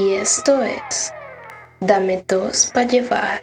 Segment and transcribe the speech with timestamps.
[0.00, 1.12] Y esto es
[1.80, 3.42] Dame dos para llevar.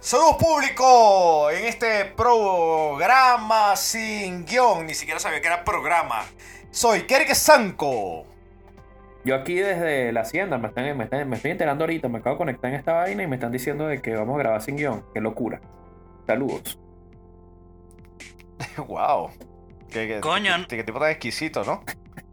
[0.00, 6.24] Saludos público en este programa sin guion, ni siquiera sabía que era programa.
[6.70, 8.24] Soy Kerke Sanko.
[9.24, 12.34] Yo aquí desde la hacienda me, están, me, están- me estoy enterando ahorita, me acabo
[12.34, 14.76] de conectar en esta vaina y me están diciendo de que vamos a grabar sin
[14.76, 15.04] guion.
[15.12, 15.60] Qué locura.
[16.26, 16.78] Saludos.
[18.86, 19.30] wow.
[19.90, 20.66] ¿Qué, qué- Coño.
[20.68, 21.84] qué tipo tan exquisito, ¿no?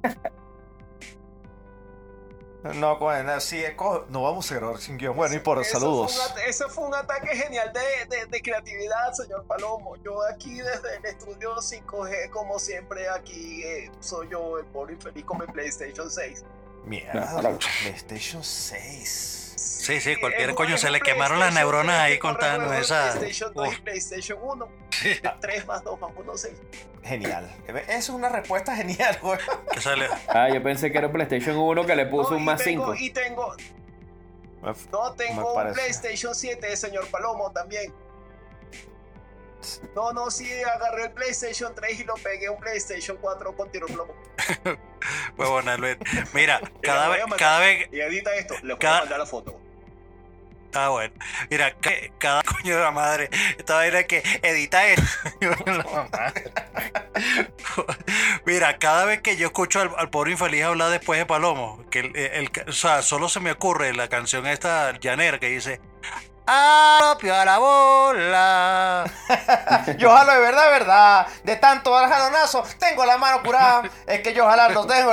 [2.75, 3.75] no, coño, sí, es
[4.09, 5.15] no vamos a grabar sin guion.
[5.15, 6.17] Bueno, y por Eso saludos.
[6.33, 9.95] fue un Eso fue un ataque genial de, de- de creatividad, señor Palomo.
[9.97, 15.23] Yo aquí desde el estudio 5G, como siempre, aquí eh, soy yo el pobre infeliz
[15.25, 16.43] con mi PlayStation 6.
[16.85, 17.39] Mierda.
[17.83, 19.43] PlayStation 6.
[19.57, 23.11] Sí, sí, cualquier coño se le quemaron las neuronas 3 ahí que contando esa.
[23.13, 23.81] PlayStation 2 y.
[23.81, 24.67] PlayStation 1.
[25.41, 26.53] 3 más 2 más 1, 6.
[27.03, 27.55] Genial.
[27.87, 29.37] Es una respuesta genial, güey.
[29.79, 32.63] sale- Ah, yo pensé que era un PlayStation 1 que le puso No, un más
[32.63, 32.95] tengo- 5.
[33.05, 33.55] Y tengo,
[34.91, 35.73] no, tengo un.
[35.73, 37.93] PlayStation 7, señor Palomo, también.
[39.95, 43.71] No, no, sí, agarré el PlayStation 3 y lo pegué a un PlayStation 4 con
[43.71, 44.13] tiro plomo.
[45.37, 45.97] Huevona, Luis.
[46.33, 47.87] Mira, cada vez, cada vez.
[47.91, 49.59] Y edita esto, le voy Cada- a mandar la foto.
[50.75, 51.13] Ah, bueno.
[51.49, 53.29] Mira, ca- cada coño de la madre.
[53.57, 55.03] Esta vaina que edita esto.
[58.45, 61.99] Mira, cada vez que yo escucho al, al pobre infeliz hablar después de Palomo, que
[61.99, 65.79] el, el- o sea, solo se me ocurre la canción esta llanera que dice.
[66.47, 69.03] ¡Apio a la bola!
[69.97, 71.27] Yo jalo de verdad, de verdad.
[71.43, 73.89] De tanto dar jalonazo, tengo la mano curada.
[74.05, 75.11] Es que yo jalando tengo.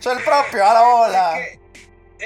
[0.00, 1.38] Soy el propio, a la bola.
[1.40, 1.63] Es que,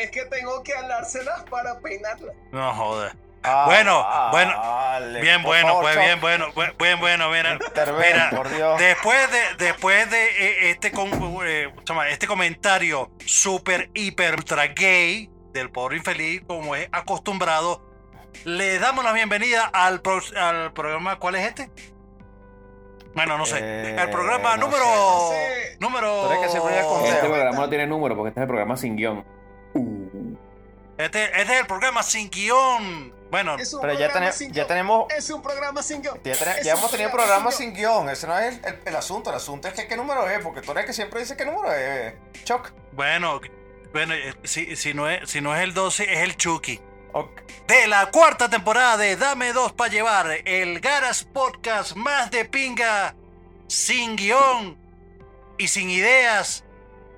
[0.02, 2.34] es que tengo que alárselas para peinarlas.
[2.52, 3.12] No joder.
[3.44, 4.58] Ah, Bueno, bueno.
[4.60, 7.52] vale, Bien bueno, favor, pues bien bueno, bu- bien bueno, mira.
[7.54, 8.78] interven, Mira, por Dios.
[8.80, 11.10] Después de, después de eh, este, con-
[11.46, 11.72] eh,
[12.10, 17.80] este comentario super, hiper, ultra gay del pobre infeliz, como es acostumbrado,
[18.44, 21.18] le damos la bienvenida al, pro- al programa.
[21.20, 21.70] ¿Cuál es este?
[23.14, 23.58] Bueno, no sé.
[23.60, 24.84] Eh, el programa no número.
[24.84, 25.76] sé, no sé.
[25.80, 26.28] Número.
[26.42, 26.78] Que siempre.
[26.80, 29.24] Este programa no tiene número porque este es el programa sin guion.
[29.78, 30.36] Uh.
[30.96, 33.14] Este, este es el programa sin guion.
[33.30, 34.66] Bueno, Pero ya, tenemos, sin ya guion.
[34.68, 35.12] tenemos.
[35.12, 36.18] Es un programa sin guion.
[36.24, 38.08] Ya, hemos tenido programa programas sin guion.
[38.08, 39.30] Ese no es el, el- el asunto.
[39.30, 40.42] El asunto es que qué número es.
[40.42, 42.14] Porque tú eres el que siempre dice qué número es.
[42.44, 42.72] Choc.
[42.92, 43.40] bueno,
[43.92, 46.80] bueno, eh, si, si, no es, si no es el 12, es el Chucky.
[47.66, 53.14] De la cuarta temporada de Dame Dos para Llevar, el Garas Podcast más de pinga,
[53.66, 54.76] sin guion
[55.58, 56.64] y sin ideas,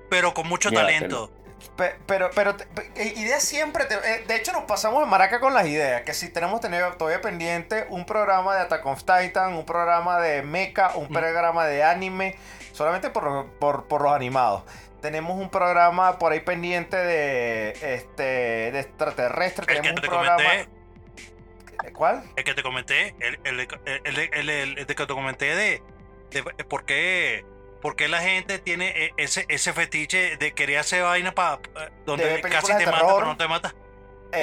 [0.09, 0.97] pero con mucho Llévatelo.
[1.27, 1.40] talento.
[1.77, 3.85] Pe- Pero, pero, pe- eh, ideas siempre.
[3.85, 6.01] te- eh, de hecho, nos pasamos en maraca con las ideas.
[6.01, 10.41] Que si tenemos tener todavía pendiente un programa de Attack of Titan, un programa de
[10.43, 11.13] mecha, un Mm.
[11.13, 12.35] programa de anime,
[12.73, 14.63] solamente por, por, por los animados.
[15.01, 18.23] Tenemos un programa por ahí pendiente de este
[18.71, 19.63] de extraterrestre.
[19.63, 20.43] El que Tenemos te un programa.
[20.43, 22.23] comenté, ¿Cuál?
[22.35, 23.59] el que te comenté, el, el,
[24.05, 25.81] el, el- el que te comenté de,
[26.29, 27.43] de por, qué,
[27.81, 31.89] por qué la gente tiene eh, ese, ese fetiche de querer hacer vaina para De
[32.05, 33.73] donde casi te mata, pero no te mata.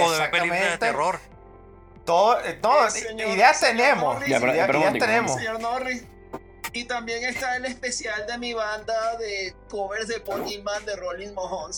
[0.01, 1.19] O de ver películas de terror.
[2.05, 4.15] Todo, eh, no, Eh, señor- ideas tenemos.
[4.15, 4.29] Norris.
[4.29, 5.35] Ya, pero- ideas, ideas tenemos.
[5.37, 6.05] Señor Norris.
[6.73, 11.35] Y también está el especial de mi banda de covers de Pony Man de Rolling.
[11.35, 11.69] No,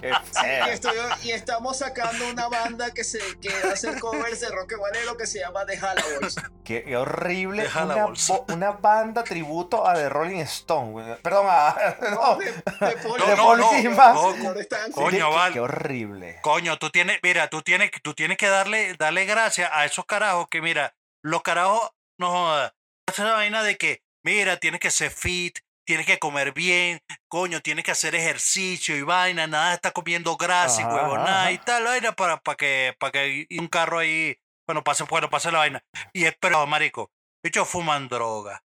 [0.00, 0.66] qué Y, feo.
[0.66, 5.26] estoy- y estamos sacando una banda que se que hace covers de rock valero que
[5.26, 6.36] se llama The Halaboys.
[6.64, 7.66] Qué, qué horrible.
[7.82, 8.06] Una,
[8.48, 10.92] una banda tributo a The Rolling Stone.
[10.92, 11.16] güey.
[11.22, 11.74] Perdón, a.
[12.14, 12.62] No, de, de
[13.02, 14.14] Paul- No, de no, Paul no, Gilman.
[14.14, 14.92] no, Señor Stan.
[14.92, 15.52] coño, qué, vale.
[15.54, 16.38] qué horrible.
[16.42, 20.46] Coño, tú tienes, mira, tú tienes, tú tienes que darle, darle gracias a esos carajos
[20.50, 20.94] que, mira,
[21.24, 22.72] los carajos, no jodas,
[23.08, 27.84] esa vaina de que, mira, tienes que ser fit, tienes que comer bien, coño, tienes
[27.84, 32.38] que hacer ejercicio y vaina, nada está comiendo grasa y huevonada y tal, vaina para,
[32.38, 34.36] para que, para que un carro ahí,
[34.66, 35.84] bueno, pase, bueno, pase la vaina.
[36.12, 37.10] Y espero, marico,
[37.42, 38.63] ellos fuman droga.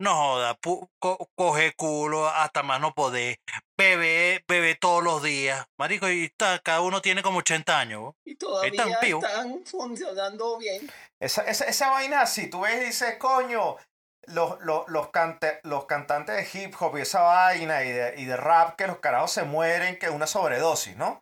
[0.00, 3.36] No joda, pu- co- coge culo hasta más no poder.
[3.76, 5.66] Bebe, bebe todos los días.
[5.78, 8.14] Marico, y está, cada uno tiene como 80 años.
[8.24, 10.90] Y todavía están funcionando bien.
[11.20, 13.76] Esa, esa, esa vaina así, tú ves y dices, coño,
[14.26, 18.24] los, los, los, cante- los cantantes de hip hop y esa vaina y de, y
[18.24, 21.20] de rap, que los carajos se mueren, que es una sobredosis, ¿no?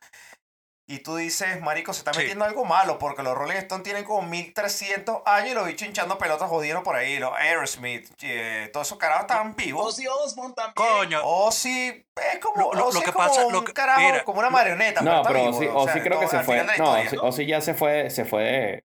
[0.91, 2.21] Y tú dices, marico, se está Sí.
[2.21, 6.17] metiendo algo malo, porque los Rolling Stones tienen como 1300 años y los bichos hinchando
[6.17, 9.87] pelotas jodiendo por ahí, los Aerosmith, eh, todos esos carajos estaban vivos.
[9.95, 10.73] Ozzy Osbourne también.
[10.75, 14.39] Coño, Ozzy es como, Lo- es que como pasa- un lo que- carajo, mira, como
[14.39, 15.03] una marioneta.
[15.03, 16.57] No, está pero vivo, Ozzy, o sea, Ozzy creo que se fue.
[16.65, 17.23] No, historia, Ozzy, ¿no?
[17.23, 18.83] Ozzy ya se fue, se fue.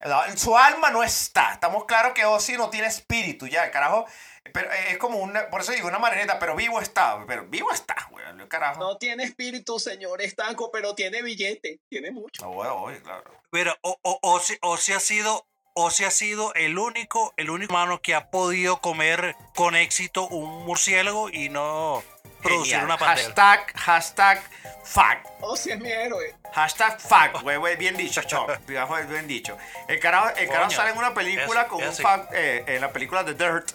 [0.00, 1.52] La- su alma no está.
[1.52, 4.06] Estamos claros que Ozzy no tiene espíritu ya, el carajo.
[4.52, 7.70] Pero eh, es como una, por eso digo, una marioneta, pero vivo está, pero vivo
[7.72, 8.80] está, weón, carajo.
[8.80, 11.80] No tiene espíritu, señor estanco, pero tiene billete.
[11.88, 12.42] Tiene mucho.
[12.44, 13.30] No, weón, claro.
[13.52, 17.32] Mira, o, o, o, si, o si ha sido, o si ha sido el único,
[17.36, 22.02] el único humano que ha podido comer con éxito un murciélago y no
[22.42, 22.84] producir Genial.
[22.86, 23.28] una pantera.
[23.28, 24.42] Hashtag, hashtag,
[24.84, 25.26] fact.
[25.40, 26.34] Oh, sí es mi héroe.
[26.52, 29.58] Hashtag fact, güey, güey, bien dicho, chop, bien dicho.
[29.88, 32.92] El carajo, el carajo sale en una película eso, con un fact, eh, en la
[32.92, 33.72] película The Dirt.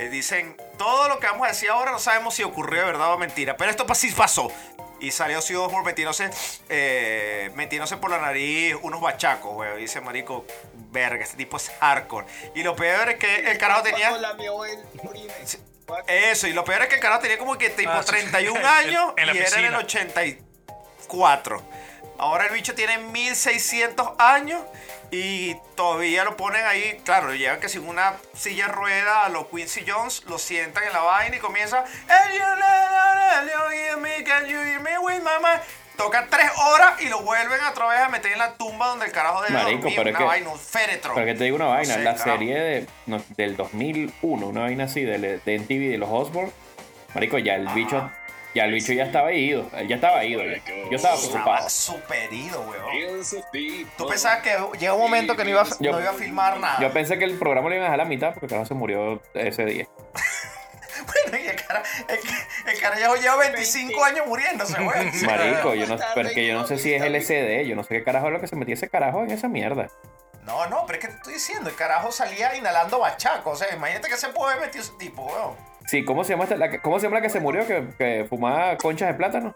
[0.00, 3.12] Eh, dicen, todo lo que vamos a decir ahora no sabemos si ocurrió de verdad
[3.12, 4.50] o mentira, pero esto sí pasó.
[5.00, 6.28] Y salió Osbourne metiéndose,
[6.68, 9.78] eh, metiéndose por la nariz unos bachacos, güey.
[9.78, 10.44] Dice, marico,
[10.90, 12.26] verga, este tipo es hardcore.
[12.54, 14.10] Y lo peor es que el carajo tenía...
[16.06, 18.10] Eso, y lo peor es que el carajo tenía como que tipo Ah, sí.
[18.10, 19.78] 31 años En la y era en el piscina.
[19.78, 21.62] 84.
[22.22, 24.60] Ahora el bicho tiene 1600 años
[25.10, 29.30] y todavía lo ponen ahí, claro, lo llevan que sin una silla de rueda a
[29.30, 31.82] los Quincy Jones, lo sientan en la vaina y comienza?
[35.96, 39.12] Toca tres horas y lo vuelven otra vez a meter en la tumba donde el
[39.12, 41.14] carajo debe Marico, dormir, pero es una que- vaina, un féretro.
[41.14, 42.24] Pero que te digo una vaina, la carajo.
[42.38, 46.52] serie de, no, del 2001, una vaina así, de, de MTV de los Osborne,
[47.14, 48.10] marico, ya el bicho,
[48.54, 50.58] ya el bicho ya estaba ido, él ya estaba ido, ya.
[50.90, 51.54] yo estaba preocupado.
[51.54, 53.22] Estaba super ido, weón.
[53.96, 56.58] Tú pensabas que llega un momento que no iba, a- Yo- no iba a filmar
[56.58, 56.80] nada.
[56.80, 58.66] Yo pensé que el programa lo iban a dejar a la mitad porque el carajo
[58.66, 59.86] se murió ese día.
[61.24, 65.10] Bueno, y el cara, el, el carajo lleva 25 años muriéndose, güey.
[65.24, 67.94] Marico, yo no, pero es que yo no sé si es LSD, yo no sé
[67.94, 69.88] qué carajo es lo que se metía ese carajo en esa mierda.
[70.44, 73.50] No, no, pero es que te estoy diciendo, el carajo salía inhalando bachaco.
[73.50, 75.56] O sea, imagínate que se puede haber metido ese tipo, weón.
[75.90, 77.84] Sí, ¿cómo se llama, esta- la, que- ¿cómo se llama la que se murió que,
[77.98, 79.52] que fumaba conchas de plátano?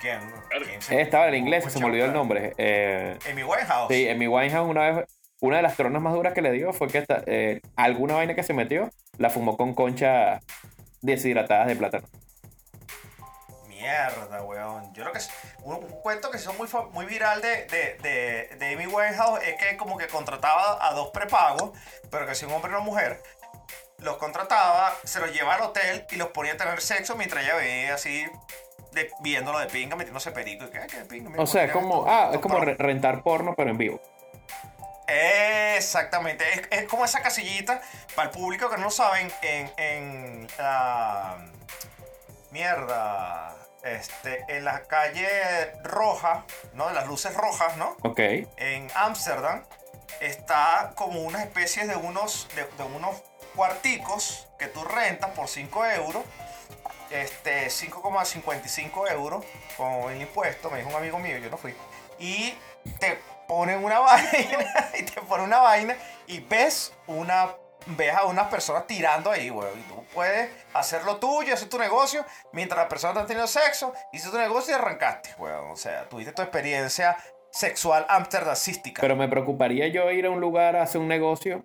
[0.00, 0.20] ¿Quién?
[0.48, 2.54] ¿Quién Eh, Estaba en inglés, se me olvidó el nombre.
[2.56, 3.88] Eh, Amy Winehouse.
[3.92, 5.06] Sí, Amy Winehouse una vez,
[5.40, 8.36] una de las tronas más duras que le dio fue que esta- eh, alguna vaina
[8.36, 8.88] que se metió
[9.18, 10.40] la fumó con conchas
[11.02, 12.06] deshidratadas de plátano.
[13.66, 14.92] Mierda, weón.
[14.94, 15.30] Yo creo que es
[15.64, 19.56] un, un cuento que hizo muy, muy viral de, de, de, de Amy Winehouse es
[19.56, 21.72] que como que contrataba a dos prepagos,
[22.10, 23.22] pero que si un hombre y una mujer,
[24.00, 27.54] los contrataba, se los llevaba al hotel y los ponía a tener sexo mientras ella
[27.56, 28.26] veía así,
[28.92, 30.64] de, viéndolo de pinga, metiéndose perico.
[30.64, 33.22] Y que, "Ay, qué pinga, mira O sea, es como, ah, esto, es como rentar
[33.22, 34.00] porno, pero en vivo.
[35.06, 37.80] Exactamente, es, es como esa casillita
[38.14, 41.38] para el público que no lo saben en, en la
[42.50, 46.44] mierda, este, en la calle roja,
[46.74, 46.88] ¿no?
[46.88, 47.96] De las luces rojas, ¿no?
[48.02, 48.20] Ok.
[48.56, 49.64] En Ámsterdam
[50.20, 53.22] está como una especie de unos, de, de unos
[53.54, 56.22] cuarticos que tú rentas por 5 euros.
[57.10, 59.44] Este, 5,55 euros
[59.76, 61.74] con el impuesto, me dijo un amigo mío, yo no fui.
[62.20, 62.54] Y
[63.00, 63.18] te
[63.48, 67.48] ponen una vaina, y te ponen una vaina y ves una
[67.86, 69.78] ves a unas personas tirando ahí, weón.
[69.78, 73.92] Y tú puedes hacer lo tuyo, hacer tu negocio, mientras las personas están teniendo sexo,
[74.12, 75.70] hiciste tu negocio y arrancaste, weón.
[75.70, 77.16] O sea, tuviste tu experiencia
[77.50, 79.00] sexual amsterdamística.
[79.00, 81.64] Pero me preocuparía yo ir a un lugar a hacer un negocio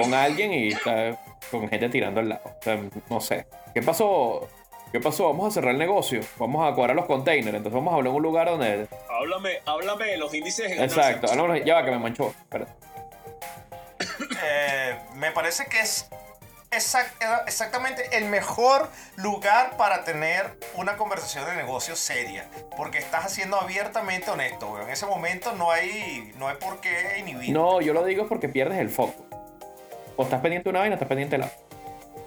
[0.00, 1.18] con alguien y estar
[1.50, 2.42] con gente tirando al lado.
[2.44, 3.46] O sea, no sé.
[3.74, 4.48] ¿Qué pasó?
[4.92, 5.26] ¿Qué pasó?
[5.28, 6.20] Vamos a cerrar el negocio.
[6.38, 7.56] Vamos a cuadrar los containers.
[7.56, 8.88] Entonces vamos a hablar en un lugar donde.
[9.10, 10.72] Háblame, háblame de los índices.
[10.78, 11.26] Exacto.
[11.64, 12.28] Ya va que me manchó.
[12.28, 12.72] Espérate.
[14.42, 16.08] Eh, me parece que es
[16.70, 17.12] exact-
[17.46, 22.48] exactamente el mejor lugar para tener una conversación de negocio seria.
[22.76, 24.86] Porque estás haciendo abiertamente honesto, weón.
[24.86, 27.50] En ese momento no hay, no hay por qué inhibir.
[27.50, 29.26] No, yo lo digo porque pierdes el foco.
[30.18, 31.50] O estás pendiente de una vaina estás pendiente de la.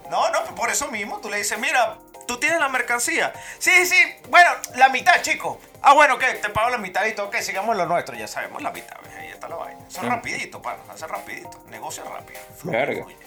[0.09, 3.31] No, no, por eso mismo tú le dices, mira, tú tienes la mercancía.
[3.59, 3.95] Sí, sí,
[4.29, 5.59] bueno, la mitad, chico.
[5.81, 6.27] Ah, bueno, ¿qué?
[6.35, 8.15] Te pago la mitad y todo, que sigamos lo nuestro.
[8.15, 9.13] Ya sabemos la mitad, ¿ves?
[9.17, 9.79] ahí está la vaina.
[9.87, 10.09] Eso es Mm.
[10.09, 11.63] rapidito, para, hace rapidito.
[11.69, 12.39] Negocio rápido.
[12.57, 13.03] Fluye, Verga.
[13.03, 13.17] fluye.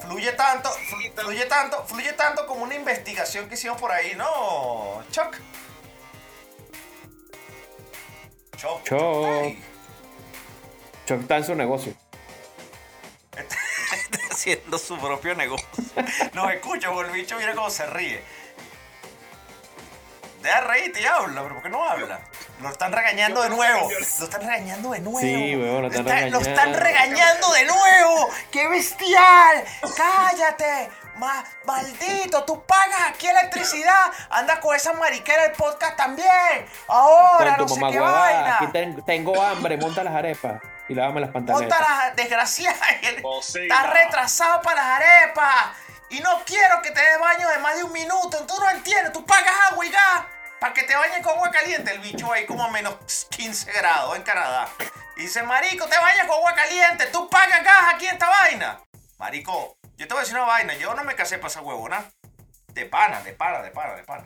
[0.00, 5.02] Fluye tanto, flu- fluye tanto, fluye tanto como una investigación que hicimos por ahí, ¿no,
[5.10, 5.36] Chuck?
[8.56, 8.82] Chuck.
[8.84, 9.56] Chuck.
[11.06, 11.94] Chuck está en su negocio.
[14.30, 15.66] Haciendo su propio negocio.
[16.32, 18.22] Nos escucha, porque el bicho mira cómo se ríe.
[20.42, 22.18] Deja reírte y habla, pero ¿por qué no habla?
[22.62, 23.90] Lo están regañando de nuevo.
[23.90, 25.20] Lo están regañando de nuevo.
[25.20, 26.78] Sí, weón, lo están Está- Lo están regañando.
[26.80, 28.30] regañando de nuevo.
[28.50, 29.64] ¡Qué bestial!
[29.96, 30.88] ¡Cállate!
[31.16, 32.44] Ma- ¡Maldito!
[32.44, 34.10] ¡Tú pagas aquí electricidad!
[34.30, 36.66] ¡Anda con esa mariquera del podcast también!
[36.88, 37.56] ¡Ahora!
[37.58, 38.56] No sé qué huevada, vaina.
[38.56, 41.78] Aquí ten- tengo hambre, monta las arepas y lávame las pantaletas.
[41.78, 42.80] Ponta las desgraciadas.
[43.22, 43.62] Cocina.
[43.62, 45.66] Estás retrasado para las arepas.
[46.10, 48.44] Y no quiero que te dé baño de más de un minuto.
[48.44, 49.12] Tú no entiendes.
[49.12, 50.24] Tú pagas agua y gas.
[50.58, 51.92] Para que te bañes con agua caliente.
[51.92, 52.96] El bicho ahí como a menos
[53.30, 54.68] 15 grados en Canadá.
[55.16, 58.80] Y dice, marico, te vayas con agua caliente, tú pagas gas aquí en esta vaina.
[59.18, 62.10] Marico, yo te voy a decir una vaina, yo no me casé para esa huevona.
[62.68, 64.24] De pana, de pana, de pana, de pana.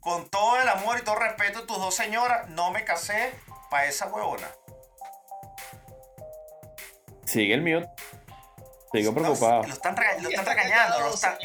[0.00, 3.34] Con todo el amor y todo el respeto de tus dos señoras, no me casé
[3.70, 4.46] para esa huevona.
[7.34, 7.88] Sigue el mute.
[8.92, 9.64] Sigo No, preocupado.
[9.64, 11.00] lo están, rega- lo Y están está regañando.
[11.00, 11.36] lo están-.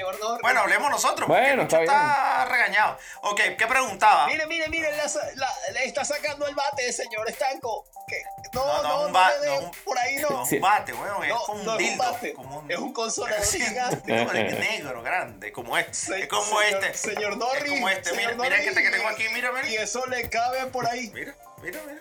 [0.43, 1.27] Bueno, hablemos nosotros.
[1.27, 1.89] Bueno, está bien.
[1.91, 2.97] está regañado.
[3.23, 4.27] Ok, ¿qué preguntaba?
[4.27, 7.85] Mire, mire, mire, la, la- le está sacando el bate, señor Estanco.
[8.07, 8.21] Que-
[8.53, 10.29] No, No, no, no, no, un ba- le dé no, un- por ahí no.
[10.29, 10.55] No, Sí.
[10.57, 11.23] un bate, weón.
[11.23, 12.03] Es No, como un no es un dildo.
[12.11, 14.13] bate, como un- es un consolador Sí, gigante.
[14.13, 15.93] dildo negro, grande, como este.
[15.95, 16.93] Se- es como señor- este.
[17.15, 17.63] Señor Norris.
[17.63, 18.13] Es como este.
[18.13, 19.81] Mira, mira este que tengo aquí, mira, Y mira.
[19.83, 21.09] eso le cabe por ahí.
[21.15, 21.99] Mira, mira, mira.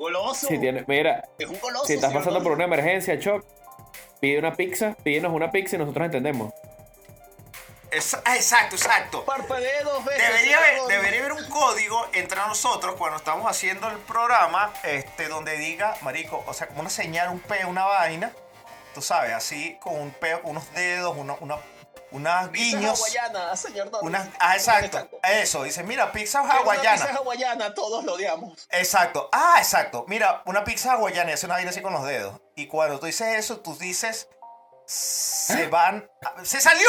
[0.00, 0.46] Goloso.
[0.46, 1.84] Si tiene, mira, Es un goloso.
[1.84, 3.44] si estás pasando por una emergencia, Choc,
[4.18, 6.54] pide una pizza, pídenos una pizza y nosotros entendemos.
[8.24, 9.24] Ah, exacto, exacto.
[9.26, 10.26] Parpadee dos veces.
[10.26, 10.96] Debería haber, Norris.
[10.96, 16.42] debería haber un código entre nosotros cuando estamos haciendo el programa, este, donde diga, marico,
[16.46, 18.32] o sea, como una señal, un peo, una vaina,
[18.94, 21.56] tú sabes, así con un peo, unos dedos, uno, una,
[22.12, 27.06] unas guiños, hawaiana, señor unas, ah, exacto, eso, dice, mira, pizza una hawaiana.
[27.06, 28.66] Pizza hawaiana, todos lo odiamos.
[28.70, 29.28] Exacto.
[29.32, 30.04] Ah, exacto.
[30.08, 32.40] Mira, una pizza hawaiana hace una vaina así con los dedos.
[32.56, 34.28] Y cuando tú dices eso, tú dices.
[34.92, 36.04] Se van.
[36.42, 36.88] ¡Se salió!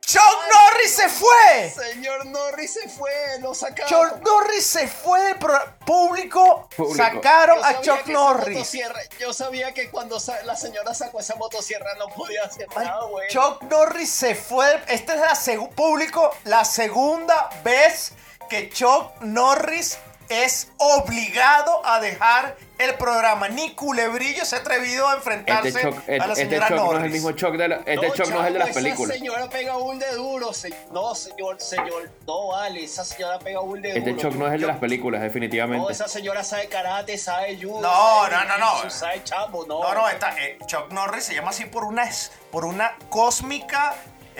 [0.00, 0.22] ¡Chuck
[0.52, 1.70] Norris se fue!
[1.70, 3.88] Señor Norris se fue, lo sacaron.
[3.88, 6.68] Chuck Norris se fue del pro- público.
[6.76, 6.96] Público.
[6.96, 8.72] Sacaron Yo a Chuck Norris.
[9.20, 13.28] yo sabía que cuando sa- la señora sacó esa motosierra no podía hacer nada, güey.
[13.28, 14.82] Chuck Norris se fue.
[14.88, 15.36] Esta es la
[15.70, 18.12] público, la segunda vez
[18.48, 19.98] que Chuck Norris
[20.30, 23.48] es obligado a dejar el programa.
[23.48, 26.76] Ni Culebrillo se ha atrevido a enfrentarse Este Choc, a este, la este señora Choc
[26.76, 27.04] no es Norris.
[27.04, 29.10] el mismo Choc de la, este Choc no es el de las películas.
[29.16, 30.52] Esa señora pega un de duro.
[30.54, 32.10] se- no, señor, señor.
[32.26, 34.22] No vale, esa señora pega un de Este duro.
[34.22, 35.92] Choc no es el de las películas, No, definitivamente.
[35.92, 37.80] esa señora sabe karate, sabe judo.
[37.82, 38.90] No, sabe no, no, no.
[38.90, 39.82] Sabe chamo, no.
[39.82, 42.08] No, no, está, eh, Chuck Norris se llama así por una,
[42.50, 43.94] por una cósmica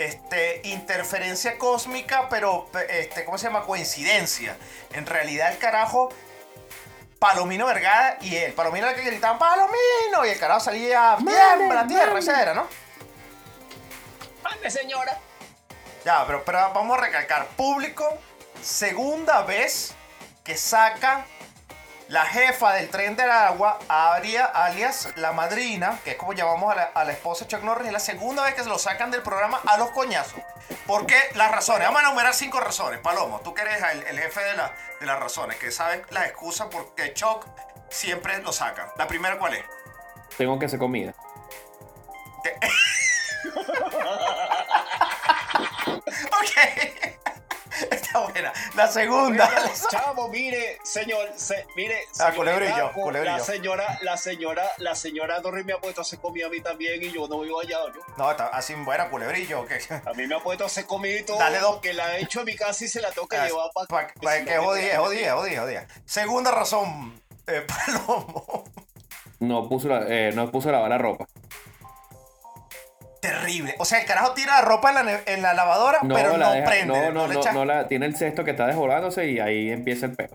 [0.06, 3.62] este, interferencia cósmica, pero, pe- este, ¿cómo se llama?
[3.62, 4.56] Coincidencia.
[4.92, 6.10] En realidad, el carajo,
[7.18, 8.52] Palomino Vergara y él.
[8.54, 10.24] Palomino era el que gritaban, ¡Palomino!
[10.24, 12.18] Y el carajo salía, ¡Tiembla, tierra!
[12.18, 12.66] Esa era, ¿no?
[14.42, 15.18] Mande, señora.
[16.04, 17.46] Ya, pero, pero vamos a recalcar.
[17.48, 18.08] Público,
[18.62, 19.92] segunda vez
[20.42, 21.26] que saca
[22.10, 26.74] la jefa del tren del agua, Aria, alias la madrina, que es como llamamos a
[26.76, 29.10] la, a la esposa de Chuck Norris, es la segunda vez que se lo sacan
[29.12, 30.40] del programa a los coñazos.
[30.86, 31.16] ¿Por qué?
[31.34, 31.86] Las razones.
[31.86, 32.98] Vamos a enumerar cinco razones.
[33.00, 36.26] Palomo, tú que eres el, el jefe de, la- de las razones, que sabes las
[36.26, 37.46] excusas por qué Chuck
[37.90, 38.88] siempre lo sacan.
[38.96, 39.64] La primera, ¿cuál es?
[40.36, 41.14] Tengo que hacer comida.
[46.40, 46.99] Ok.
[48.10, 48.52] Está buena.
[48.74, 49.46] La segunda.
[49.48, 53.24] Oiga, Chavo, mire, señor, se- mire, Ah, señor culebrillo.
[53.24, 56.60] La señora, la señora, la señora Dorri me ha puesto a hacer comida a mí
[56.60, 58.00] también y yo no vivo allá, yo.
[58.16, 59.60] No, está así buena, culebrillo.
[59.60, 59.70] ok.
[60.06, 61.72] A mí me ha puesto a hacer comida y todo Dale dos.
[61.74, 63.86] porque la he hecho en mi casa y se la tengo que Ah, llevar para
[63.86, 65.86] pa- pa- que jodía, jodía, jodía, jodía.
[66.04, 68.64] Segunda razón, eh, Palomo.
[69.38, 71.26] No puso la, eh, no puso a lavar la ropa.
[73.20, 73.74] Terrible.
[73.78, 76.46] O sea, el carajo tira la ropa en la, en la lavadora, No pero la
[76.46, 76.86] no deja- prende.
[77.12, 80.06] no, no, no, echa- no la, tiene el cesto que está desbolándose y ahí empieza
[80.06, 80.28] el peo.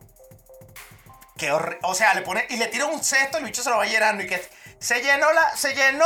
[1.38, 3.70] Qué horri- O sea, le pone y le tira un cesto y el bicho se
[3.70, 4.42] lo va llenando y que
[4.80, 6.06] se llenó la, se llenó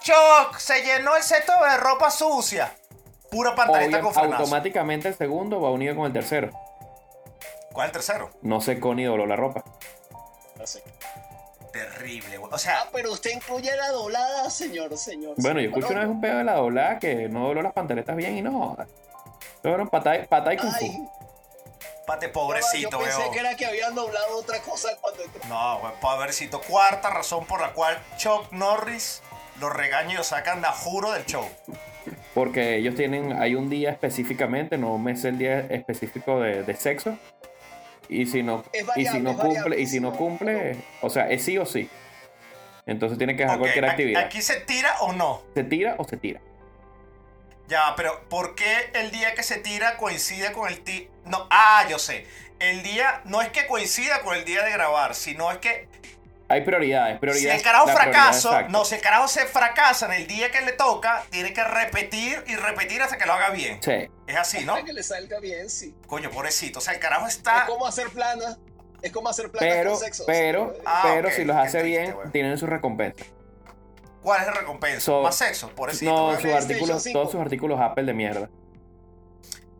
[0.00, 2.72] Choc, se llenó el cesto de ropa sucia.
[3.30, 4.36] Pura pantaleta con frenazo.
[4.42, 6.50] automáticamente el segundo va unido con el tercero.
[7.72, 8.30] ¿Cuál es el tercero?
[8.42, 9.62] No secó ni dobló la ropa.
[10.62, 10.80] Así.
[11.84, 12.52] Terrible, güey.
[12.52, 15.34] O sea, Ah, pero usted incluye la doblada, señor, señor.
[15.38, 18.16] Bueno, yo escuché una vez un pedo de la doblada que no dobló las pantaletas
[18.16, 18.88] bien y no jodas.
[19.62, 21.10] Fueron patay, patay kung fu.
[22.06, 23.32] pate yo pobrecito, pensé weón.
[23.32, 25.42] que era que habían doblado otra cosa cuando entró.
[25.48, 26.60] No, güey, pobrecito.
[26.60, 29.22] Cuarta razón por la cual Chuck Norris
[29.60, 31.46] lo regaña y lo sacan a juro del show.
[32.34, 36.74] Porque ellos tienen, hay un día específicamente, no me sé el día específico de, de
[36.76, 37.18] sexo.
[38.10, 38.64] Y si no,
[38.96, 41.88] y si no cumple, y si no cumple, o sea, es sí o sí.
[42.84, 44.24] Entonces tiene que dejar cualquier actividad.
[44.24, 45.42] Aquí se tira o no.
[45.54, 46.40] ¿Se tira o se tira?
[47.68, 51.08] Ya, pero ¿por qué el día que se tira coincide con el ti?
[51.24, 52.26] No, ah, yo sé.
[52.58, 55.86] El día no es que coincida con el día de grabar, sino es que
[56.50, 57.58] Hay prioridades, si prioridades.
[57.58, 60.72] el carajo la fracaso, no, si el carajo se fracasa en el día que le
[60.72, 63.80] toca, tiene que repetir y repetir hasta que lo haga bien.
[63.82, 64.08] Sí.
[64.26, 64.72] Es así, ¿no?
[64.72, 65.94] Para que le salga bien, sí.
[66.08, 66.80] Coño, pobrecito.
[66.80, 67.66] O sea, el carajo Es está.
[67.66, 68.58] como hacer plana.
[69.00, 70.24] Es como hacer plana Pero, con sexo.
[70.26, 70.74] pero.
[70.84, 73.24] Ah, pero si los hace triste, bien, tienen su recompensa.
[74.22, 75.00] ¿Cuál es el recompensa?
[75.00, 76.10] So- Más sexo, pobrecito.
[76.10, 77.18] No, sus artículos, 5.
[77.18, 78.50] todos sus artículos Apple de mierda.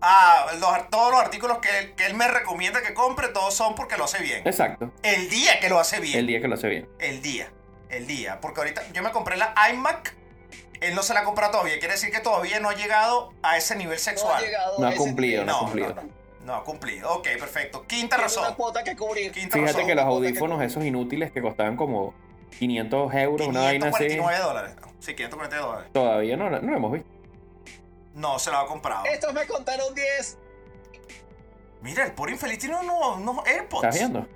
[0.03, 3.75] Ah, los- todos los artículos que él, que él me recomienda que compre, todos son
[3.75, 4.47] porque lo hace bien.
[4.47, 4.91] Exacto.
[5.03, 6.19] El día que lo hace bien.
[6.19, 6.89] El día que lo hace bien.
[6.99, 7.51] El día.
[7.91, 8.41] el día.
[8.41, 10.15] Porque ahorita yo me compré la iMac,
[10.81, 11.79] él no se la ha comprado todavía.
[11.81, 14.43] Quiere decir que todavía no ha llegado a ese nivel No ha sexual.
[14.45, 15.89] llegado No a ha cumplido, no ha cumplido.
[15.95, 16.09] no, no.
[16.45, 17.11] No ha cumplido.
[17.13, 17.85] Ok, perfecto.
[17.87, 18.55] Quinta Tiene una razón.
[18.55, 19.31] cuota que cubrir.
[19.33, 19.87] Quinta Fíjate razón.
[19.89, 22.15] que los audífonos esos inútiles que costaban como
[22.59, 24.73] 500 euros, una vaina así, 549 dólares.
[25.01, 25.91] Sí, 549 dólares.
[25.93, 27.10] todavía no, no lo hemos visto.
[28.15, 29.05] No, se lo ha comprado.
[29.07, 30.39] Estos me contaron 10.
[31.83, 33.85] Mira, el pobre infeliz tiene unos, unos AirPods.
[33.85, 34.27] ¿Estás viendo?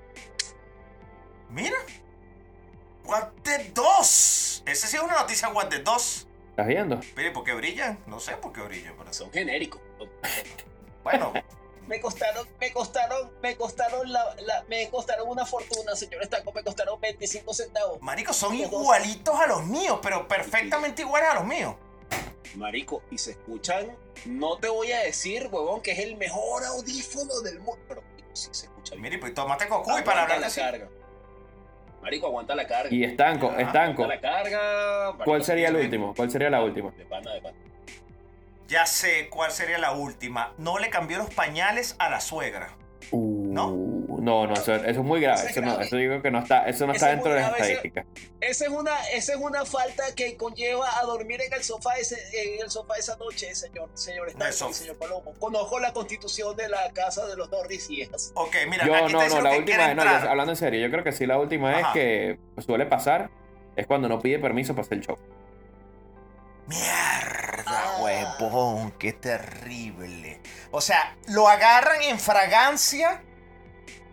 [1.50, 1.76] Mira.
[3.04, 4.62] What the 2.
[4.66, 6.26] Esa sí es una noticia What the 2.
[6.50, 7.00] ¿Estás viendo?
[7.16, 7.98] Mire, ¿por qué brillan?
[8.06, 8.94] No sé por qué brillan.
[8.96, 9.80] Pero Son genéricos.
[11.02, 11.32] bueno,
[11.86, 16.62] Me costaron, me costaron, me costaron la, la- me costaron una fortuna, señor Estanco, me
[16.64, 18.00] costaron 25 centavos.
[18.00, 21.74] marico, son igualitos a los míos, pero perfectamente iguales a los míos.
[22.56, 23.96] Marico, y se escuchan,
[24.26, 28.48] no te voy a decir, huevón, que es el mejor audífono del mundo, pero sí
[28.52, 29.02] se escucha bien.
[29.02, 30.60] Mire, pues tómate cocuy para hablar la así.
[30.60, 30.88] carga.
[32.00, 32.94] Marico, aguanta la carga.
[32.94, 34.04] Y estanco, Ajá, estanco.
[34.04, 35.06] Aguanta la carga.
[35.12, 36.14] Marico, ¿Cuál sería el último?
[36.14, 36.90] ¿Cuál sería la última?
[36.92, 37.56] De pana, de pana.
[38.68, 40.52] Ya sé cuál sería la última.
[40.58, 42.76] No le cambió los pañales a la suegra.
[43.10, 43.70] Uh, ¿No?
[44.20, 45.40] no, no, eso, eso es muy grave.
[45.42, 47.52] Es Eso, no, eso digo que no está, eso no está es dentro de las
[47.52, 48.06] estadísticas.
[48.40, 52.16] Esa es una, esa es una falta que conlleva a dormir en el sofá ese,
[52.32, 54.70] en el sofá esa noche, señor, señor Estanco Eso.
[54.70, 55.34] y señor Palomo.
[55.38, 58.32] Conozco la constitución de la casa de los Norris y es.
[58.34, 60.80] Ok, mira, Yo aquí no, te no, la que última es, no, hablando en serio,
[60.80, 61.92] yo creo que sí, la última es Ajá.
[61.92, 63.30] que suele pasar,
[63.76, 65.18] es cuando no pide permiso para hacer el show.
[66.66, 67.53] Mierda,
[68.00, 70.40] Huevón, qué terrible.
[70.70, 73.22] O sea, lo agarran en fragancia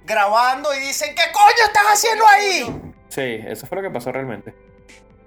[0.06, 2.94] grabando y dicen, ¿qué coño estás haciendo ahí?
[3.10, 4.54] Sí, eso fue lo que pasó realmente.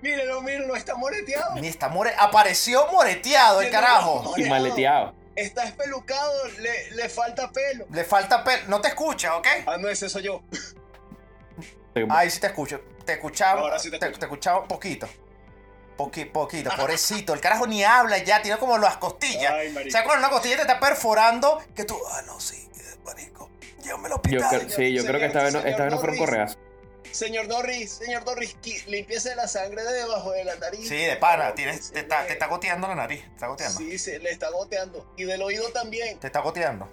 [0.01, 1.55] Mírenlo, mírenlo, está moreteado.
[1.57, 4.35] Ni está more apareció moreteado el carajo.
[4.37, 5.15] Y maleteado.
[5.35, 7.87] Está espelucado, le, le falta pelo.
[7.91, 8.65] Le falta pelo.
[8.69, 9.47] No te escucha, ¿ok?
[9.67, 10.43] Ah, no, ese soy yo.
[12.11, 12.81] Ahí sí te escucho.
[13.05, 13.61] Te escuchaba.
[13.61, 14.21] Ahora sí te te, escucho.
[14.21, 15.09] te escuchaba poquito.
[15.97, 17.33] Poqui, poquito, pobrecito.
[17.35, 19.53] El carajo ni habla ya, tiene como las costillas.
[19.53, 22.69] Ay, O sea, cuando una costilla te está perforando, que tú, ah, no, sí,
[23.05, 23.49] marico,
[23.83, 24.49] llévame al Yo hospital.
[24.67, 26.59] creo- sí, yo creo que esta vez no, esta vez no fueron correas.
[27.13, 28.57] Señor Norris, señor Norris,
[28.89, 30.89] limpiese la sangre de debajo de la nariz.
[30.89, 33.79] Sí, de pana, tienes, te, está, te está goteando la nariz, te está goteando.
[33.79, 35.09] Sí, se le está goteando.
[35.17, 36.19] Y del oído también.
[36.19, 36.89] Te está goteando.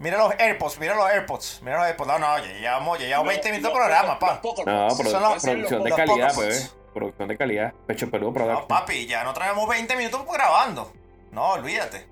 [0.00, 2.06] Mira los AirPods, mira los AirPods, mira los AirPods.
[2.08, 4.40] No, no, ya llevamos, ya llevamos 20 minutos de programa, pa.
[4.66, 6.74] No, Son los- producción de los calidad, pues.
[6.94, 7.72] Producción de calidad.
[7.86, 8.68] Pecho peludo No, production.
[8.68, 10.92] papi, ya no traemos 20 minutos grabando.
[11.32, 12.06] No, olvídate.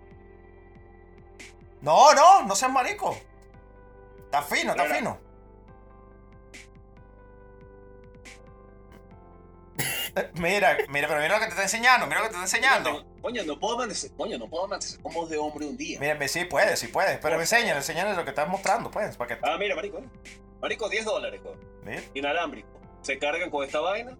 [1.80, 3.16] No, no, no seas marico.
[4.24, 5.18] Está fino, está fino.
[10.34, 13.04] Mira, mira, pero mira lo que te está enseñando, mira lo que te está enseñando.
[13.20, 16.00] Coño, no puedo amanecer, coño, no puedo amanecer de hombre un día.
[16.00, 19.46] Mira, sí puedes, sí puedes, pero enséñale, enséñale lo que estás mostrando, pues, para que...
[19.46, 19.98] Ah, mira, marico.
[19.98, 20.08] eh.
[20.60, 21.40] Marico, 10 dólares.
[21.84, 22.02] Mira.
[22.14, 22.68] Inalámbrico.
[23.02, 24.16] Se cargan con esta vaina.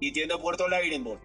[0.00, 1.20] Y tiene puerto Lagrimball.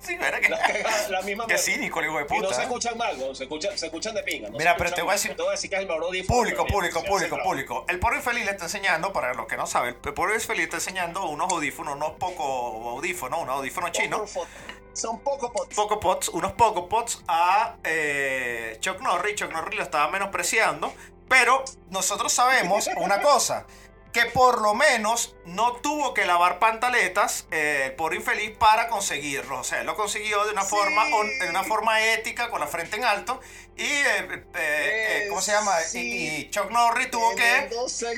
[0.00, 1.62] Sí, mira que, la, cagada, la misma mierda.
[1.62, 2.54] cínico, el hijo de Y no puta.
[2.54, 2.64] se ¿eh?
[2.64, 3.16] escuchan mal.
[3.36, 4.48] Se escuchan, se escuchan de pinga.
[4.48, 5.86] no Mira, pero te voy a decir- Te voy a decir que es el
[6.26, 7.84] Público, público, público, público.
[7.88, 10.76] El pobre infeliz le está enseñando, para los que no saben, el pobre infeliz está
[10.78, 14.30] enseñando unos audífonos, unos pocos audífonos, unos audífonos chinos.
[14.32, 14.46] Poco.
[14.92, 15.76] Son poco pots.
[15.76, 19.36] Poco Pots, unos Poco Pots a eh, Chuck Norris.
[19.36, 20.92] Chuck Norris lo estaba menospreciando.
[21.28, 23.64] Pero nosotros sabemos una cosa:
[24.12, 29.60] que por lo menos no tuvo que lavar pantaletas eh, pobre infeliz para conseguirlo.
[29.60, 30.68] O sea, él lo consiguió de una, Sí.
[30.70, 31.04] forma,
[31.40, 33.40] de una forma ética, con la frente en alto.
[33.76, 35.78] Y, eh, eh, eh, ¿cómo se llama?
[35.80, 35.98] Sí.
[36.00, 37.70] Y, y Chuck Norris tuvo que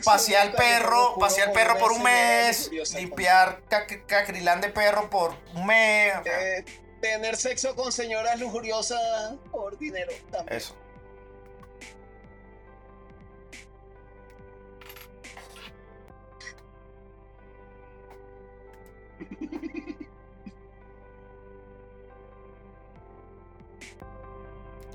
[0.05, 5.67] pasear me perro, pasear perro por un mes, limpiar cac- cacrilán de perro por un
[5.67, 6.15] mes.
[6.17, 6.65] o sea,
[7.01, 10.57] tener sexo con señoras lujuriosas por dinero también.
[10.57, 10.77] Eso.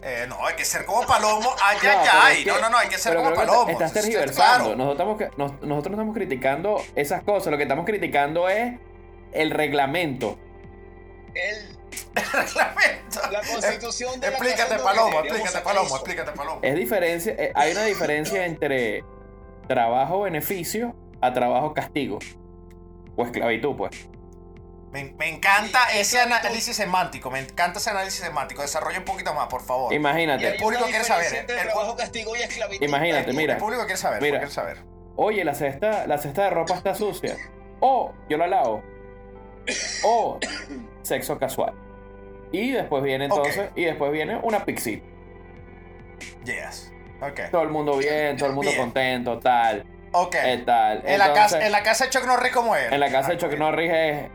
[0.10, 1.54] Eh, no, hay que ser como palomo.
[1.62, 2.62] Ay, No, ay, pero ay.
[2.62, 3.70] No, no, no, hay que ser como palomo.
[3.70, 4.76] Estás tergiversando.
[4.76, 4.76] claro.
[4.78, 7.52] Nosotros, estamos, nos- nosotros no estamos criticando esas cosas.
[7.52, 8.74] Lo que estamos criticando es
[9.34, 10.39] el reglamento.
[11.34, 11.76] El-
[12.15, 13.32] Reglamento.
[13.32, 16.60] la constitución de la Explícate, no palomo, explícate, palomo, explícate, palomo.
[16.63, 19.04] Es diferencia, eh, hay una diferencia entre
[19.67, 22.20] trabajo-beneficio a trabajo-castigo.
[23.15, 24.10] O esclavitud, pues.
[24.91, 28.62] Me, me encanta ese análisis semántico, me encanta ese análisis semántico.
[28.62, 29.91] Desarrolla un poquito más, por favor.
[29.91, 30.47] Y Imagínate.
[30.47, 31.45] hay público quiere saber, ¿eh?
[31.47, 32.86] El- trabajo, castigo y esclavitud.
[32.86, 33.54] Imagínate, el, mira.
[33.56, 34.38] el público quiere saber, Mira.
[34.39, 34.84] quiere saber.
[35.17, 37.36] Oye, la cesta, la cesta de ropa está sucia.
[37.80, 38.82] O yo la lavo.
[40.04, 40.39] O
[41.02, 41.73] sexo casual.
[42.52, 45.04] Y después viene entonces, y después viene una pixie.
[46.45, 46.93] Yes.
[47.21, 47.41] Ok.
[47.52, 48.82] Todo el mundo bien, todo el mundo Bien.
[48.84, 50.36] contento, tal, Ok.
[50.36, 51.04] eh, tal.
[51.06, 52.91] en, la casa, en la casa de Chuck Norris, ¿cómo es?
[52.91, 54.30] en la casa de Chuck Norris es...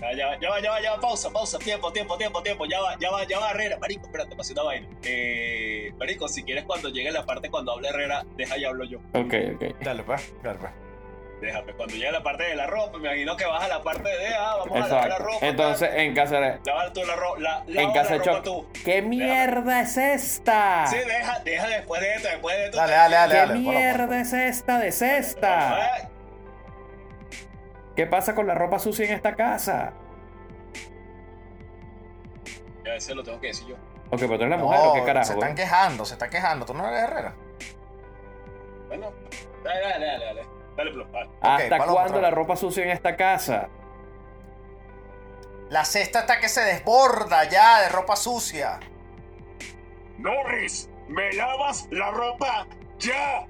[0.00, 2.80] Ya, ya, ya va, ya va, ya va, pausa, pausa, tiempo, tiempo, tiempo, tiempo, ya
[2.80, 4.88] va, ya va, ya va Herrera, marico, espérate, pasé una vaina.
[5.02, 8.98] Eh, marico, si quieres cuando llegue la parte cuando hable Herrera, deja y hablo yo.
[9.14, 9.80] Ok, ok.
[9.80, 10.32] Dale, pues.
[10.42, 10.72] Dale, pues.
[11.40, 14.08] Déjame, cuando llegue la parte de la ropa, me imagino que vas a la parte
[14.08, 15.46] de, ah, vamos a lavar la ropa.
[15.46, 16.50] Entonces, en casa de...
[16.50, 16.62] tal.
[16.64, 18.66] lava tú la ropa, la, En lava casa la de ropa tú.
[18.84, 20.86] ¿Qué mierda es esta?
[20.88, 22.76] Sí, deja, deja después de esto, después de esto.
[22.76, 23.34] Dale, dale, dale.
[23.34, 23.58] ¿Qué dale.
[23.60, 26.10] mierda es esta de cesta?
[27.98, 29.92] ¿Qué pasa con la ropa sucia en esta casa?
[32.84, 33.74] Ya ese lo tengo que decir yo.
[34.12, 35.26] Ok, pero tú eres la mujer o qué carajo.
[35.26, 35.64] se están güey?
[35.64, 36.64] quejando, se están quejando.
[36.64, 37.34] ¿Tú no eres Herrera?
[38.86, 39.12] Bueno,
[39.64, 40.46] dale, dale, dale, dale.
[40.76, 41.30] Dale, plus, vale.
[41.40, 43.68] ¿Hasta cuándo la ropa sucia en esta casa?
[45.68, 48.78] La cesta está que se desborda ya de ropa sucia.
[50.18, 52.68] Norris, ¿me lavas la ropa
[53.00, 53.44] ya?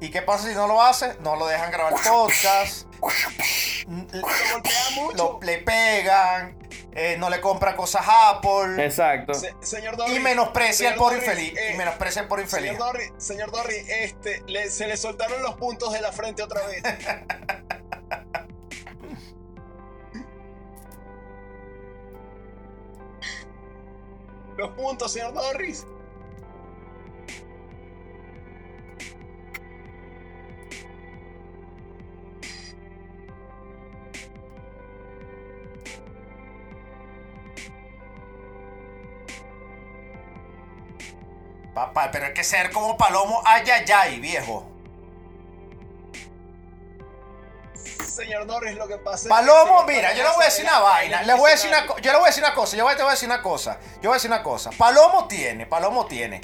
[0.00, 1.16] ¿Y qué pasa si no lo hace?
[1.20, 2.86] No lo dejan grabar el podcast.
[4.12, 5.16] Lo golpea mucho.
[5.16, 6.58] lo, le pegan.
[6.92, 8.84] eh, no le compran cosas a Apple.
[8.84, 9.34] Exacto.
[9.34, 10.16] Se- señor Norris.
[10.16, 11.58] Y menosprecia pobre Norris, infeliz.
[11.58, 12.72] eh, Y menosprecia al pobre infeliz.
[13.18, 16.82] Señor Dorry, este, le- se le soltaron los puntos de la frente otra vez.
[24.56, 25.86] los puntos, señor Norris.
[41.96, 43.40] Papá, pero hay que ser como Palomo.
[43.46, 44.70] Ay, ay, ay, viejo.
[48.06, 50.44] Señor Norris, lo que pasa es que Palomo, se le mira, yo le voy a
[50.44, 51.22] decir una vaina.
[51.22, 52.76] Le voy a decir una, yo le voy a decir una cosa.
[52.76, 53.78] Yo voy- te voy a decir una cosa.
[54.02, 54.70] Yo voy a decir una cosa.
[54.76, 56.40] Palomo tiene, Palomo tiene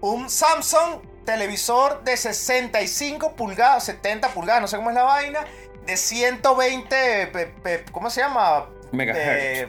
[0.00, 5.44] un Samsung televisor de 65 pulgadas, 70 pulgadas, no sé cómo es la vaina,
[5.84, 8.70] de 120, pe- pe- ¿cómo se llama?
[8.92, 9.18] Megahertz.
[9.62, 9.68] Eh,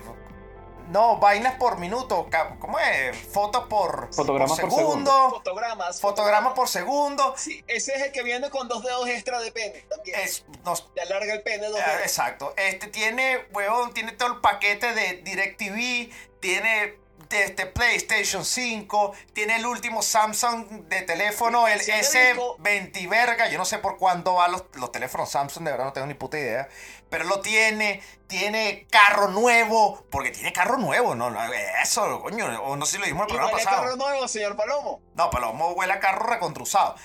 [0.90, 2.28] no, vainas por minuto.
[2.60, 3.18] ¿Cómo es?
[3.18, 5.30] Fotos por, Fotogramas por segundo.
[5.32, 6.00] Fotogramas.
[6.02, 7.34] Fotogramas por segundo.
[7.38, 10.20] Sí, ese es el que viene con dos dedos extra de pene también.
[10.20, 12.02] Es, nos- Le alarga el pene dos Eh, dedos.
[12.02, 12.54] Exacto.
[12.58, 16.98] Este tiene, huevón, tiene todo el paquete de DirecTV, tiene
[17.30, 22.58] este PlayStation 5, tiene el último Samsung de teléfono, el Sí, rico.
[22.58, 23.50] S20 verga.
[23.50, 26.14] Yo no sé por cuándo van los, los teléfonos Samsung, de verdad no tengo ni
[26.14, 26.68] puta idea.
[27.10, 31.40] Pero lo tiene, tiene carro nuevo, porque tiene carro nuevo, no, no
[31.82, 33.84] eso, coño, o no sé si lo dijimos el programa pasado.
[33.84, 35.02] carro nuevo, señor Palomo.
[35.14, 36.96] No, Palomo huele a carro recontruzado.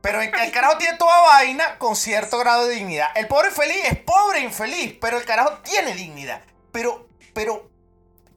[0.00, 3.08] Pero el, el carajo tiene toda vaina con cierto grado de dignidad.
[3.14, 6.42] El pobre infeliz es pobre e infeliz, pero el carajo tiene dignidad.
[6.72, 7.70] Pero, pero,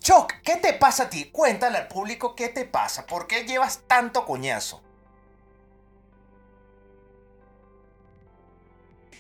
[0.06, 1.32] Choc, ¿qué te pasa a ti?
[1.32, 3.08] Cuéntale al público qué te pasa.
[3.08, 4.84] ¿Por qué llevas tanto coñazo?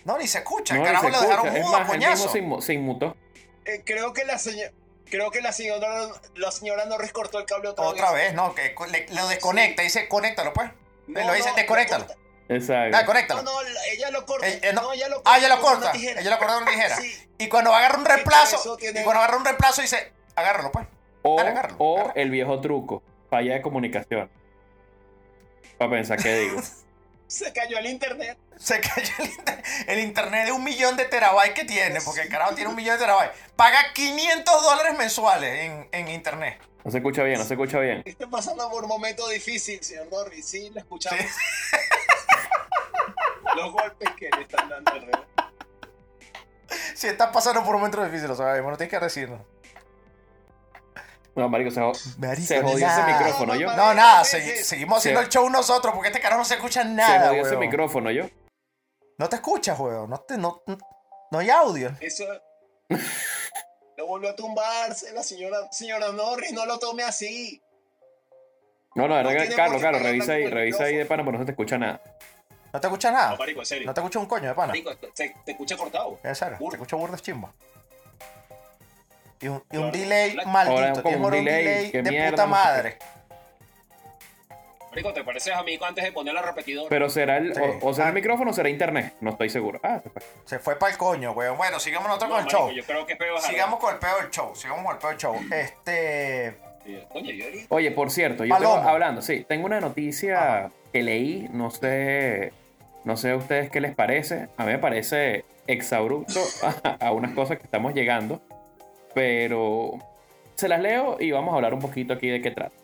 [0.04, 0.76] No, ni se escucha.
[0.76, 1.58] No, carajo se lo dejaron escucha.
[1.60, 2.32] Es mudo a más, él mismo coñazo.
[2.32, 3.18] se, inmu- se inmutó.
[3.66, 4.72] Eh, creo que la señora.
[5.10, 8.76] Creo que la señora, la señora Norris cortó el cable otra, Otra vez, no, que
[8.92, 9.82] le- lo desconecta.
[9.82, 10.70] Dice, conéctalo, pues.
[11.08, 12.06] No, lo dice, no, desconéctalo.
[12.06, 12.22] corta.
[12.48, 12.96] Exacto.
[12.98, 13.42] Ah, conéctalo.
[13.42, 14.48] No, no, la- ella lo corta.
[14.48, 14.82] Eh, eh, no.
[14.84, 14.94] no.
[14.94, 15.98] ella lo Ah, ella lo con una corta.
[15.98, 16.96] Ella lo corta con una tijera.
[16.98, 17.28] Sí.
[17.40, 20.88] Y cuando agarra un Sí, reemplazo, y cuando agarra un reemplazo dice, agárralo pues.
[21.24, 22.20] O, Dale, agárralo, o agárralo.
[22.22, 24.30] el viejo truco, falla de comunicación.
[25.78, 26.62] Para pensar qué digo.
[27.28, 28.38] Se cayó el internet.
[28.56, 32.30] Se cayó el, inter- el internet de un millón de terabytes que tiene, porque el
[32.30, 33.36] carajo tiene un millón de terabytes.
[33.56, 36.62] Paga 500 dólares mensuales en, en internet.
[36.84, 38.04] No se escucha bien, no se escucha bien.
[38.06, 40.48] Está pasando por un momento difícil, señor Norris.
[40.48, 41.20] Sí, lo escuchamos.
[41.20, 41.78] Sí.
[43.56, 45.26] Los golpes que le están dando alrededor.
[46.94, 49.44] Si estás pasando por un momento difícil, lo sabemos, no tienes que decirlo.
[51.36, 51.82] No, marico, se,
[52.18, 53.68] Marico, se jodió ese micrófono, yo.
[53.76, 57.28] No, nada, seguimos haciendo el show nosotros, porque este carajo no se escucha Se nada,
[57.30, 58.26] jodió ese micrófono, yo.
[59.18, 60.10] No te escuchas, weón.
[60.10, 60.62] No, te, no,
[61.32, 61.92] no hay audio.
[62.00, 62.24] Eso.
[63.98, 66.52] Lo volvió a tumbarse la señora, señora Norris.
[66.52, 67.62] No lo tome así.
[68.94, 71.34] No, no, la No verdad que, Carlos, Carlos, revisa ahí, revisa ahí de pana, pero
[71.34, 72.02] no se te escucha nada.
[72.74, 73.32] No te escuchas nada.
[73.32, 73.86] No, marico, en serio.
[73.88, 74.68] No te escucha un coño de pana.
[74.68, 75.10] Marico, te,
[75.46, 76.20] te escucha cortado.
[76.24, 76.76] En serio, te Burro.
[76.76, 77.54] escucho burdo chimbo.
[79.72, 81.02] Y un, delay maldito.
[81.04, 82.98] Tienes un delay, de mierda, puta madre.
[84.90, 86.88] Marico, ¿te pareces a mí antes de poner la repetidora?
[86.90, 87.62] Pero será el, Sí.
[87.82, 88.10] o, o será Ah.
[88.10, 89.80] el micrófono o será internet, no estoy seguro.
[89.84, 90.22] Ah, se fue.
[90.46, 91.58] Se fue para el coño, weón.
[91.58, 92.72] Bueno, sigamos nosotros No, con el show.
[92.72, 94.56] Yo creo que es peor Sigamos con el peor del show.
[94.56, 95.36] Sigamos con el peor del show.
[95.52, 96.58] Este.
[97.70, 102.54] Oye, por cierto, yo tengo, hablando, sí, tengo una noticia que leí, no sé,
[103.04, 104.50] no sé a ustedes qué les parece.
[104.56, 108.40] A mí me parece exabrupto a, a unas cosas que estamos llegando,
[109.16, 109.94] pero
[110.54, 112.76] se las leo y vamos a hablar un poquito aquí de qué trata.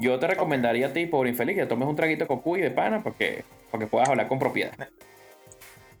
[0.00, 3.02] Yo te recomendaría a ti, pobre infeliz, que tomes un traguito de cocuy de pana
[3.02, 4.72] porque, porque puedas hablar con propiedad.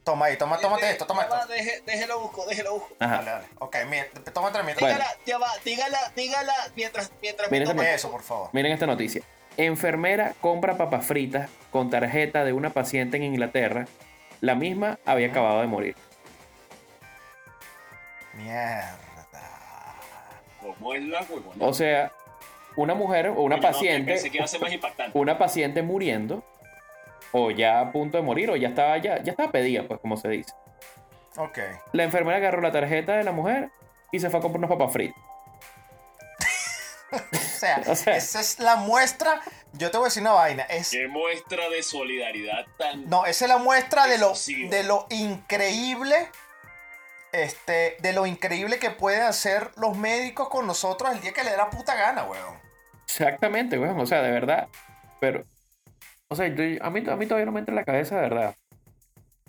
[0.04, 1.36] Toma ahí, toma, tómate esto, toma esto.
[1.48, 2.94] deje- déjelo busco, déjelo busco.
[3.00, 3.16] Ajá.
[3.16, 3.46] Dale, dale.
[3.58, 4.80] Ok, mira, tómate mientras.
[4.80, 4.96] Bueno.
[4.98, 8.50] Dígala, ya va, dígala, dígala mientras, mientras Mira me toma- Eso, por favor.
[8.52, 9.22] Miren esta noticia.
[9.56, 13.86] Enfermera compra papas fritas con tarjeta de una paciente en Inglaterra.
[14.40, 15.96] La misma había acabado de morir.
[18.34, 19.15] Mierda.
[20.74, 21.64] ¿Cómo es la huevona?
[21.64, 22.12] O sea,
[22.76, 25.18] una mujer o una no, paciente, Pensé que iba a ser más impactante.
[25.18, 26.44] una paciente muriendo,
[27.32, 30.16] o ya a punto de morir, o ya estaba ya, ya estaba pedida, pues como
[30.16, 30.52] se dice.
[31.36, 31.58] Ok.
[31.92, 33.70] La enfermera agarró la tarjeta de la mujer
[34.12, 35.20] y se fue a comprar unas papas fritas.
[37.12, 38.16] O sea, O sea.
[38.16, 39.40] esa es la muestra.
[39.72, 40.64] Yo te voy a decir una vaina.
[40.64, 43.08] Es, Qué muestra de solidaridad tan.
[43.08, 44.32] no, esa es la muestra de lo,
[44.70, 46.28] de lo increíble.
[47.42, 51.50] Este, de lo increíble que pueden hacer los médicos con nosotros el día que le
[51.50, 52.58] dé la puta gana, weón.
[53.06, 53.98] Exactamente, weón.
[54.00, 54.68] O sea, de verdad.
[55.20, 55.44] Pero,
[56.28, 58.22] o sea, yo- a, mí, a mí todavía no me entra en la cabeza, de
[58.22, 58.54] verdad.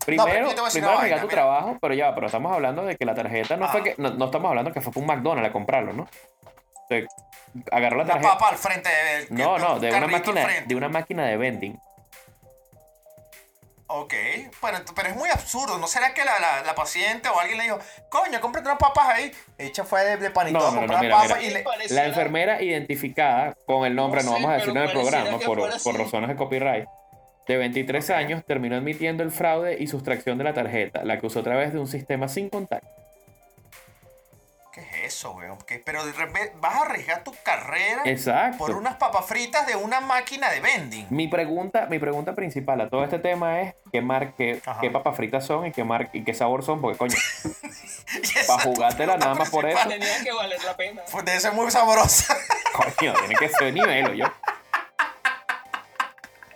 [0.05, 1.33] Primero, decir primero una vaina, tu mira.
[1.35, 3.83] trabajo, pero ya, pero estamos hablando de que la tarjeta no fue Ah.
[3.83, 3.95] que.
[3.97, 6.03] No, no estamos hablando que fue por un McDonald's a comprarlo, ¿no?
[6.03, 7.01] O sea,
[7.71, 8.33] agarró la Una tarjeta.
[8.33, 9.27] papa al frente de.
[9.31, 11.79] No, no, de una máquina, de una máquina de vending.
[13.89, 14.13] Ok,
[14.61, 15.77] pero, pero es muy absurdo.
[15.77, 19.07] ¿No será que la, la, la paciente o alguien le dijo, coño, cómprate unas papas
[19.15, 19.31] ahí?
[19.57, 21.49] Ella fue de, de panito No, a no, no, mira, papas mira.
[21.49, 21.95] y le.
[21.95, 25.39] La enfermera identificada con el nombre, no, No sé, vamos a decirlo en el programa
[25.39, 26.85] por, por razones de copyright,
[27.47, 31.39] de 23 años, terminó admitiendo el fraude y sustracción de la tarjeta, la que usó
[31.39, 32.89] a través de un sistema sin contacto.
[35.07, 35.57] ¿Qué es eso, weón?
[35.65, 35.79] ¿Qué?
[35.79, 38.57] Pero de repente vas a arriesgar tu carrera Exacto.
[38.57, 41.07] por unas papas fritas de una máquina de vending.
[41.09, 45.15] Mi pregunta, mi pregunta principal a todo este tema es qué mar, qué, qué papas
[45.15, 47.15] fritas son y qué mar, y qué sabor son, porque coño,
[48.47, 49.87] para jugártela nada más por eso.
[49.87, 51.03] Tenía que valer la pena.
[51.09, 52.35] Pues debe ser muy sabrosa.
[52.73, 54.25] coño, tiene que ser nivel, yo.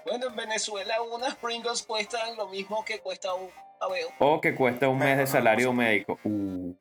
[0.05, 4.09] Bueno, en Venezuela unas Pringles cuestan lo mismo que cuesta un aveo.
[4.19, 6.19] O que cuesta un mes de salario médico.
[6.25, 6.75] Uh,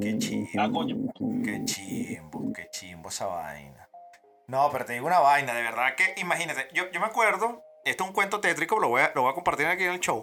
[0.00, 0.48] Qué chimbo.
[0.58, 0.96] Ah, coño.
[1.44, 3.88] Qué chimbo, qué chimbo esa vaina.
[4.48, 8.04] No, pero te digo una vaina, de verdad que imagínate, yo, yo me acuerdo, esto
[8.04, 10.20] es un cuento tétrico, lo voy a, lo voy a compartir aquí en el show.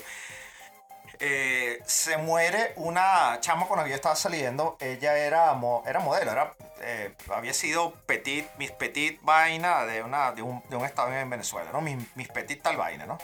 [1.21, 5.99] Eh, se muere una chama con la que yo estaba saliendo, ella era, mo- era
[5.99, 10.85] modelo, era, eh, había sido petit, Miss Petit vaina de, una, de, un, de un
[10.85, 11.81] estado en Venezuela, ¿no?
[11.81, 13.17] Miss, Miss Petit tal vaina, ¿no?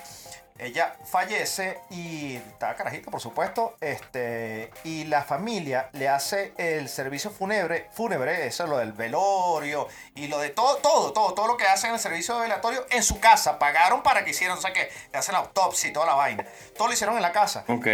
[0.58, 7.30] Ella fallece y estaba carajita, por supuesto, este, y la familia le hace el servicio
[7.30, 11.58] fúnebre, fúnebre, eso es lo del velorio y lo de todo, todo, todo, todo lo
[11.58, 13.60] que hacen en el servicio velatorio en su casa.
[13.60, 16.46] Pagaron para que hicieran, o sea que le hacen la autopsia y toda la vaina.
[16.78, 17.66] Todo lo hicieron en la casa.
[17.68, 17.88] Ok.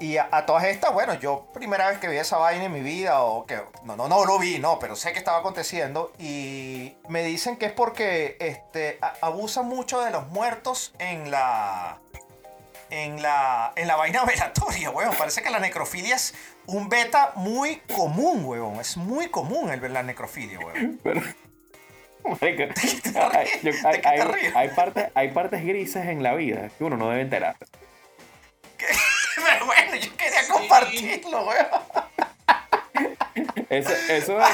[0.00, 2.80] Y a, a todas estas, bueno, yo primera vez que vi esa vaina en mi
[2.80, 6.12] vida, o que no, no, no lo vi, no, pero sé que estaba aconteciendo.
[6.18, 11.98] Y me dicen que es porque este, a- abusan mucho de los muertos en la.
[12.90, 15.14] En la, en la vaina velatoria, weón.
[15.16, 16.34] Parece que la necrofilia es
[16.66, 18.80] un beta muy común, weón.
[18.80, 21.00] Es muy común el, la necrofilia, weón.
[21.04, 21.22] Pero.
[22.24, 22.62] Marico,
[23.30, 27.56] hay, hay- qué partes, hay partes grises en la vida que uno no debe enterar.
[29.44, 31.66] Pero bueno, yo quería compartirlo, weón.
[33.70, 34.46] Eso, eso es,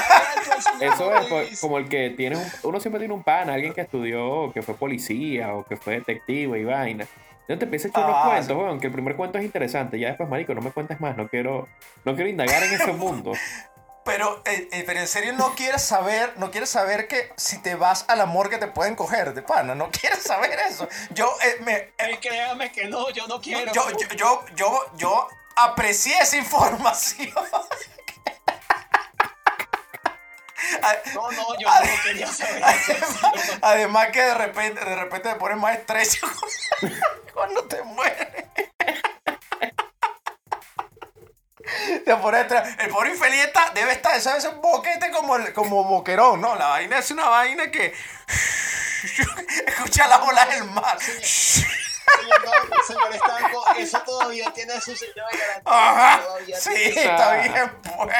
[0.81, 3.81] eso es pues, como el que tiene un- uno siempre tiene un pan, alguien que
[3.81, 7.05] estudió, que fue policía o que fue detective y vaina.
[7.47, 8.53] No te empieces a echar unos Ah, cuentos, sí.
[8.53, 9.99] weón, que el primer cuento es interesante.
[9.99, 11.67] Ya después, marico, no me cuentes más, no quiero,
[12.05, 13.33] no quiero indagar en ese mundo.
[14.03, 17.75] Pero, eh, eh, pero en serio no quieres saber, no quieres saber que si te
[17.75, 20.87] vas al amor que te pueden coger de pana, no quieres saber eso.
[21.11, 23.71] Yo eh, me, créame que no, yo no quiero.
[23.73, 27.31] yo, yo, yo, yo, yo aprecié esa información.
[31.13, 32.93] No, no, yo no quería saber eso.
[32.93, 36.27] Además, además que de repente, de repente te pones más estrecho
[37.33, 38.45] cuando te mueres.
[42.05, 42.45] Te pones
[42.79, 44.45] El pobre infeliz está- debe estar, ¿sabes?
[44.45, 46.55] Un boquete como, el, como boquerón, ¿no?
[46.55, 47.93] La vaina es una vaina que.
[49.67, 50.97] Escucha las olas del mar.
[52.87, 55.61] Señor, Estanco, eso todavía tiene su sello de garantía.
[55.65, 56.21] Ajá.
[56.59, 58.15] Sí, está bien, pues.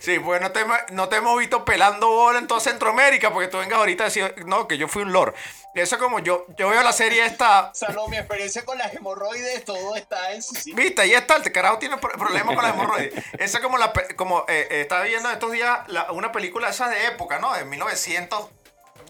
[0.00, 3.58] Sí, pues no te, no te hemos visto pelando bola en toda Centroamérica porque tú
[3.58, 5.34] vengas ahorita a decir, no, que yo fui un lord.
[5.74, 7.70] Eso como yo, yo veo la serie esta.
[7.70, 10.74] O sea, no, mi experiencia con las hemorroides, todo está en su sitio.
[10.74, 13.14] Viste, ahí está, el carajo tiene pro- problemas con las hemorroides.
[13.38, 16.88] Esa es como la, como eh, eh, estaba viendo estos días la- una película esa
[16.88, 17.54] de época, ¿no?
[17.54, 17.64] De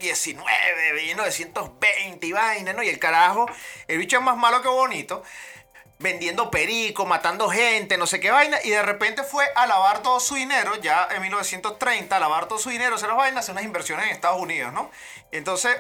[0.00, 2.82] 1919, 1920 y vaina, ¿no?
[2.82, 3.46] Y el carajo,
[3.86, 5.22] el bicho es más malo que bonito.
[5.98, 10.18] vendiendo perico, matando gente, no sé qué vaina, y de repente fue a lavar todo
[10.18, 13.64] su dinero, ya en 1930, a lavar todo su dinero, hacer las vainas, hacer unas
[13.64, 14.90] inversiones en Estados Unidos, ¿no?
[15.30, 15.76] Entonces,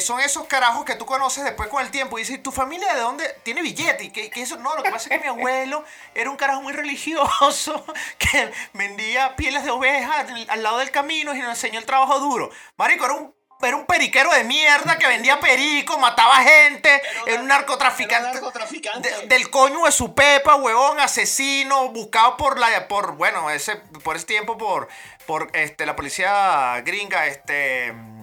[0.00, 3.00] son esos carajos que tú conoces después con el tiempo y dices, ¿tu familia de
[3.02, 4.02] dónde tiene billete?
[4.04, 4.56] ¿Y qué, qué eso?
[4.56, 7.84] No, lo que pasa es que mi abuelo era un carajo muy religioso
[8.18, 12.18] que vendía pieles de oveja al- al lado del camino y nos enseñó el trabajo
[12.18, 12.50] duro.
[12.76, 13.34] Marico, era un,
[13.68, 18.24] era un periquero de mierda que vendía perico, mataba gente, era un narcotraficante.
[18.28, 19.10] Era narcotraficante.
[19.10, 24.16] de- del coño de su pepa, huevón, asesino, buscado por la, por, bueno, ese, por
[24.16, 24.88] ese tiempo por,
[25.26, 28.22] por, este, la policía gringa, este, mm,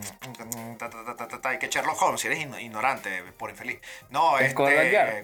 [1.59, 3.79] que Sherlock Holmes, si eres igno- ignorante, por infeliz.
[4.09, 4.53] No, este.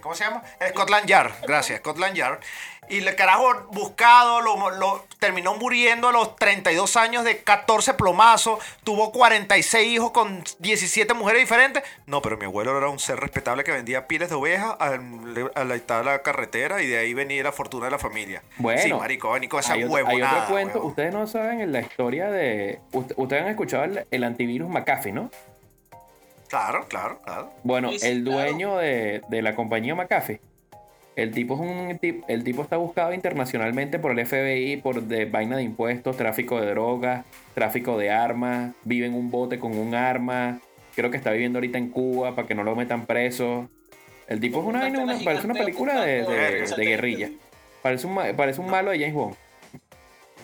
[0.01, 0.43] ¿cómo se llama?
[0.69, 2.39] Scotland Yard, gracias, Scotland Yard.
[2.87, 8.63] Y el carajo buscado, lo, lo- terminó muriendo a los 32 años de 14 plomazos,
[8.83, 11.81] tuvo 46 hijos con 17 mujeres diferentes.
[12.05, 15.63] No, pero mi abuelo era un ser respetable que vendía pieles de oveja al- a
[15.63, 18.43] la de la carretera y de ahí venía la fortuna de la familia.
[18.57, 20.73] Bueno, sí, marico, vení con esa hay, otro, hay huevonada, otro cuento.
[20.75, 20.89] huevón.
[20.91, 22.79] Ustedes no saben en la historia de.
[22.93, 25.29] ust- Ustedes han escuchado el, el antivirus McAfee, ¿no?
[26.47, 27.51] Claro, claro, claro.
[27.63, 28.39] Bueno, Sí, sí, el claro.
[28.41, 30.39] dueño de, de la compañía McAfee.
[31.15, 35.55] El tipo es un el tipo está buscado internacionalmente por el FBI por de vaina
[35.55, 37.23] de impuestos, tráfico de drogas,
[37.53, 40.59] tráfico de armas, vive en un bote con un arma.
[40.93, 43.69] Creo que está viviendo ahorita en Cuba para que no lo metan preso.
[44.27, 44.81] El tipo es una
[45.23, 47.29] parece una película de, de- de guerrilla.
[47.81, 49.35] Parece un, parece un malo de James Bond.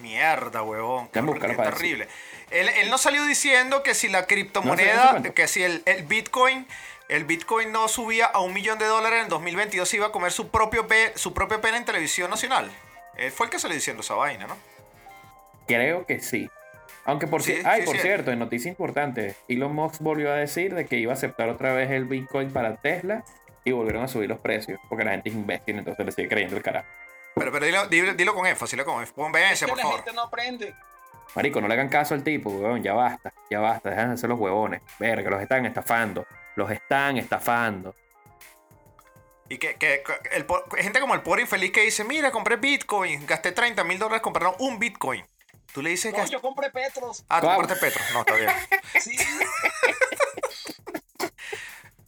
[0.01, 1.07] Mierda, huevón.
[1.09, 2.07] Qué, terrible.
[2.49, 5.33] Él, él no salió diciendo que si la No criptomoneda, ¿ese cuento?
[5.33, 6.67] que si el, el Bitcoin,
[7.07, 10.31] el Bitcoin no subía a un millón de dólares en 2022 se iba a comer
[10.31, 12.69] su propio pe- su propia pena en televisión nacional.
[13.17, 14.57] Él fue el que salió diciendo esa vaina, ¿no?
[15.67, 16.49] Creo que sí.
[17.05, 18.01] Aunque por, Sí, ci- ay, sí, por sí.
[18.01, 21.73] cierto, en noticia importante, Elon Musk volvió a decir de que iba a aceptar otra
[21.73, 23.23] vez el Bitcoin para Tesla
[23.63, 26.57] y volvieron a subir los precios porque la gente es imbécil, entonces le sigue creyendo
[26.57, 26.87] el carajo.
[27.35, 29.59] Pero, pero dilo, dilo- dilo con énfasis, dilo con énfasis.
[29.61, 29.97] Que por la favor.
[29.97, 30.75] gente no aprende.
[31.35, 34.29] Marico, no le hagan caso al tipo, weón, ya basta, ya basta, dejan de ser
[34.29, 34.81] los huevones.
[34.99, 37.95] Verga, los están estafando, los están estafando.
[39.47, 40.45] Y que, que- que el
[40.77, 44.55] gente como el pobre infeliz que dice, mira, compré Bitcoin, gasté 30 mil dólares, compraron
[44.59, 45.25] un Bitcoin.
[45.73, 46.19] Tú le dices que...
[46.21, 47.23] No, yo compré Petros.
[47.29, 48.03] Ah, tú compraste Petro.
[48.13, 48.49] No, está bien.
[48.99, 49.15] Sí.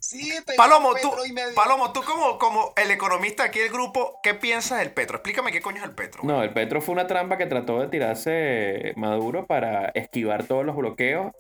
[0.04, 1.56] Sí, pegué Palomo, tú, Petro y medio.
[1.56, 5.18] Palomo, tú como, como el economista aquí del grupo, ¿qué piensas del Petro?
[5.18, 6.22] Explícame qué coño es el Petro.
[6.24, 10.76] No, el Petro fue una trampa que trató de tirarse Maduro para esquivar todos los
[10.76, 11.32] bloqueos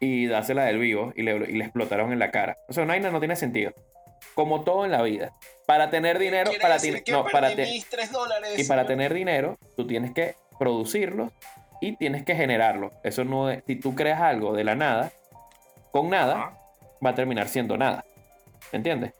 [0.00, 2.56] y dársela del vivo y le, y le explotaron en la cara.
[2.68, 3.72] O sea, una vaina no tiene sentido.
[4.34, 5.32] Como todo en la vida.
[5.66, 7.66] Para tener dinero, para, decir ti- que no, para, te-
[8.10, 8.58] dólares.
[8.58, 11.30] y para tener dinero, tú tienes que producirlo
[11.80, 12.90] y tienes que generarlo.
[13.04, 15.12] Eso no es, si tú creas algo de la nada,
[15.92, 16.58] con nada.
[17.04, 18.04] Va a terminar siendo nada.
[18.72, 19.12] ¿Entiendes?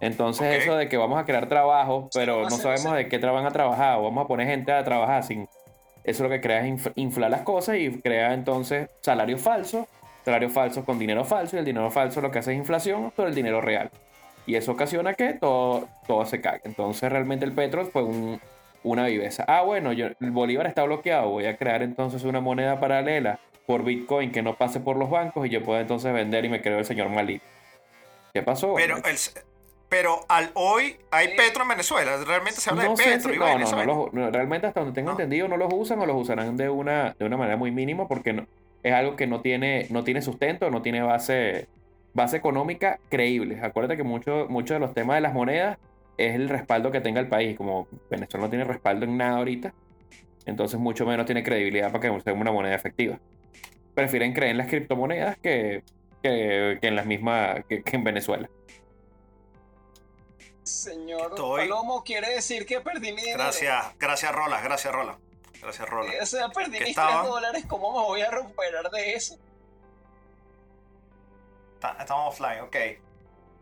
[0.00, 3.50] Entonces eso de que vamos a crear trabajo, pero no sabemos de qué van a
[3.50, 5.48] trabajar o vamos a poner gente a trabajar sin...
[6.02, 9.86] Eso lo que crea es inf- inflar las cosas y crea entonces salarios falsos,
[10.24, 13.30] salarios falsos con dinero falso y el dinero falso lo que hace es inflación sobre
[13.30, 13.90] el dinero real.
[14.46, 16.60] Y eso ocasiona que todo, todo se cague.
[16.64, 18.38] Entonces realmente el petro fue un-
[18.82, 19.44] una viveza.
[19.48, 21.30] Ah, bueno, yo, el Bolívar está bloqueado.
[21.30, 25.46] Voy a crear entonces una moneda paralela por Bitcoin que no pase por los bancos
[25.46, 27.44] y yo puedo entonces vender y me creo el señor maldito.
[28.32, 28.74] ¿Qué pasó?
[28.74, 29.16] Pero, el,
[29.88, 31.36] pero al hoy hay.
[31.36, 32.16] Petro en Venezuela.
[32.26, 33.84] Realmente se habla no de sé Petro si- y no, no, no, vaina.
[33.94, 35.12] los- no, realmente hasta donde tengo No.
[35.12, 38.32] entendido no los usan o los usarán de una, de una manera muy mínima porque
[38.32, 38.46] no,
[38.82, 41.68] es algo que no tiene, no tiene sustento, no tiene base,
[42.12, 43.60] base económica creíble.
[43.62, 45.78] Acuérdate que muchos mucho de los temas de las monedas
[46.18, 47.56] es el respaldo que tenga el país.
[47.56, 49.72] Como Venezuela no tiene respaldo en nada ahorita,
[50.44, 53.18] entonces mucho menos tiene credibilidad para que sea una moneda efectiva.
[53.94, 55.82] Prefieren creer en las criptomonedas que,
[56.22, 58.48] que, que en las mismas que- que en Venezuela.
[60.62, 63.38] Señor Estoy- Palomo, quiere decir que perdí mi dinero.
[63.38, 65.18] Gracias, gracias Rola, gracias Rola.
[65.60, 66.12] Gracias Rola.
[66.22, 67.20] O sea, perdí ¿Qué mis estaba?
[67.20, 67.64] tres dólares.
[67.68, 69.36] ¿Cómo me voy a recuperar de eso?
[71.74, 72.76] Está- Estamos offline, ok.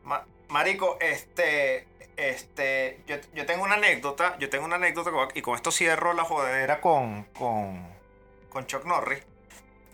[0.04, 1.86] Ma- Marico, este,
[2.16, 6.24] este, yo, yo tengo una anécdota, yo tengo una anécdota y con esto cierro la
[6.24, 7.88] jodedera con, con,
[8.48, 9.24] con Chuck Norris.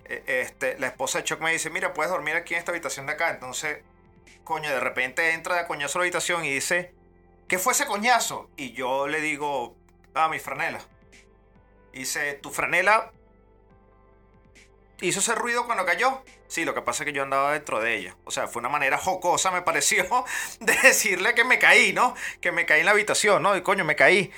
[0.09, 3.13] Este, la esposa de Chuck me dice, mira, puedes dormir aquí en esta habitación de
[3.13, 3.31] acá.
[3.31, 3.79] Entonces,
[4.45, 6.95] coño, de repente entra de coñazo a la habitación y dice,
[7.47, 8.51] ¿qué fue ese coñazo?
[8.57, 9.77] Y yo le digo,
[10.15, 10.81] ah, mi franela.
[11.93, 13.13] Dice, ¿tu franela
[15.01, 16.23] hizo ese ruido cuando cayó?
[16.47, 18.17] Sí, lo que pasa es que yo andaba dentro de ella.
[18.25, 20.25] O sea, fue una manera jocosa, me pareció,
[20.61, 22.15] de decirle que me caí, ¿no?
[22.41, 23.57] Que me caí en la habitación, ¿no?
[23.57, 24.33] Y coño, me caí.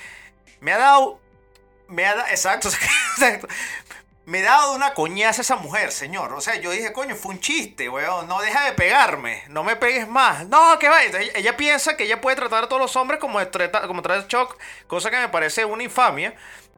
[0.59, 1.19] Me ha dado.
[1.87, 2.27] Me ha dado.
[2.29, 2.67] Exacto,
[3.15, 3.47] exacto.
[4.25, 6.31] Me daba de una coñaza esa mujer, señor.
[6.33, 8.27] O sea, yo dije, coño, fue un chiste, weón.
[8.27, 9.43] No deja de pegarme.
[9.49, 10.47] No me pegues más.
[10.47, 11.03] No, que va.
[11.03, 14.57] Ella, ella piensa que ella puede tratar a todos los hombres como, trata- como shock,
[14.87, 16.35] cosa que me parece una infamia.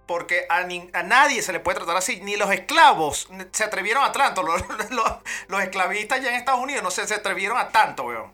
[0.08, 0.64] Porque a,
[1.04, 2.22] nadie se le puede tratar así.
[2.22, 4.41] Ni los esclavos se atrevieron a tanto.
[4.44, 4.62] Los,
[5.50, 8.34] los- esclavistas ya en Estados Unidos no se, se atrevieron a tanto, weón.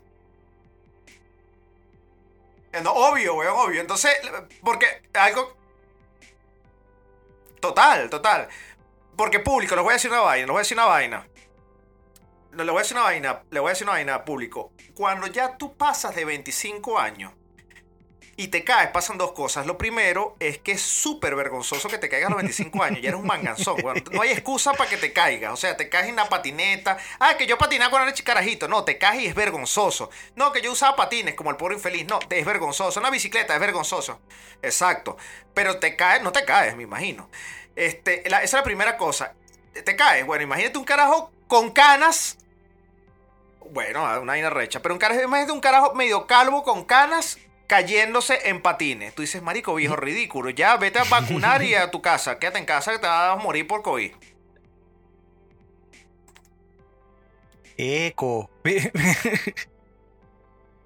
[2.72, 3.80] Eh, obvio, weón, obvio.
[3.80, 4.16] Entonces,
[4.62, 5.56] porque algo.
[7.60, 8.48] Total, total.
[9.20, 11.28] Porque público, les voy a decir una vaina, les voy a decir una vaina.
[12.52, 14.72] No, Le voy a decir una vaina, le voy a decir una vaina público.
[14.94, 17.34] Cuando ya tú pasas de 25 años
[18.38, 19.66] y te caes, pasan dos cosas.
[19.66, 23.02] Lo primero es que es súper vergonzoso que te caigas a los 25 años.
[23.02, 23.76] Ya eres un manganzón.
[24.10, 25.52] No hay excusa para que te caigas.
[25.52, 26.96] O sea, te caes en la patineta.
[27.18, 28.68] Ah, que yo patinaba cuando era carajito.
[28.68, 30.08] No, te caes y es vergonzoso.
[30.34, 32.06] No, que yo usaba patines como el pobre infeliz.
[32.06, 32.98] No, es vergonzoso.
[32.98, 34.22] Una bicicleta es vergonzoso.
[34.62, 35.18] Exacto.
[35.52, 37.28] Pero te caes, no te caes, me imagino.
[37.76, 39.34] Este, la- esa es la primera cosa.
[39.72, 40.26] Te, te caes.
[40.26, 42.38] Bueno, imagínate un carajo con canas.
[43.70, 44.80] Bueno, una vaina recha.
[44.82, 49.14] Pero un carajo, imagínate un carajo medio calvo con canas cayéndose en patines.
[49.14, 50.50] Tú dices, marico, viejo ridículo.
[50.50, 52.38] Ya vete a vacunar y a tu casa.
[52.38, 54.12] Quédate en casa que te vas a morir por COVID.
[57.76, 58.50] Eco.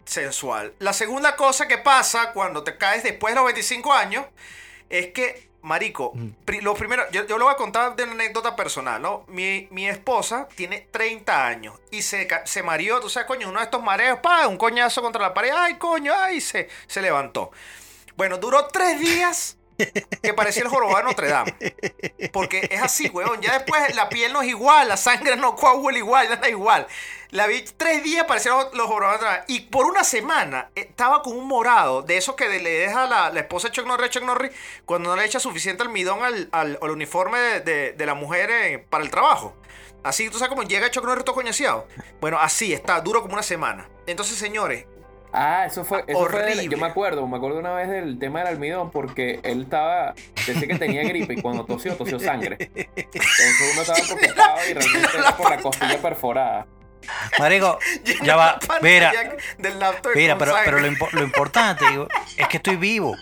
[0.05, 0.75] sensual.
[0.79, 4.27] La segunda cosa que pasa cuando te caes después de los 25 años
[4.91, 6.13] es que, marico,
[6.45, 9.25] pri- lo primero, yo, yo lo voy a contar de una anécdota personal, ¿no?
[9.29, 13.65] Mi, mi esposa tiene 30 años y se, se mareó, tú sabes, coño, uno de
[13.65, 17.51] estos mareos, pa, un coñazo contra la pared, ay, coño, ay, se, se levantó.
[18.17, 19.57] Bueno, duró tres días
[20.23, 21.55] que parecía el jorobado de Notre Dame.
[22.33, 23.41] Porque es así, weón.
[23.43, 26.87] Ya después la piel no es igual, la sangre no coagula igual, nada igual.
[27.31, 29.45] La vi tres días parecían los, jorobados de Notre Dame.
[29.49, 33.31] Y por una semana eh, estaba con un morado, de esos que le deja la,
[33.31, 34.53] la esposa de Chuck Norris Chuck Norris
[34.85, 39.03] cuando no le echa suficiente almidón al, al- uniforme de, de- de la eh, para
[39.05, 39.57] el trabajo.
[40.05, 41.89] Así, tú sabes cómo llega Chuck Norris todo coñaseado.
[42.21, 43.89] Bueno, así está, duro como una semana.
[44.07, 44.85] Entonces, señores,
[45.37, 46.05] Ah, eso fue.
[46.07, 46.77] Eso fue del- yo Horrible.
[46.77, 50.15] me acuerdo, me acuerdo una vez del tema del almidón porque él estaba.
[50.47, 52.57] Decía que tenía gripe y cuando tosió, tosió sangre.
[52.77, 56.67] Entonces uno estaba preocupado y realmente era por la costilla perforada.
[57.39, 57.79] Marico,
[58.23, 58.59] ya va.
[58.81, 59.13] Mira,
[60.15, 62.07] mira, pero, pero lo, impo- lo importante digo,
[62.37, 63.17] es que estoy vivo.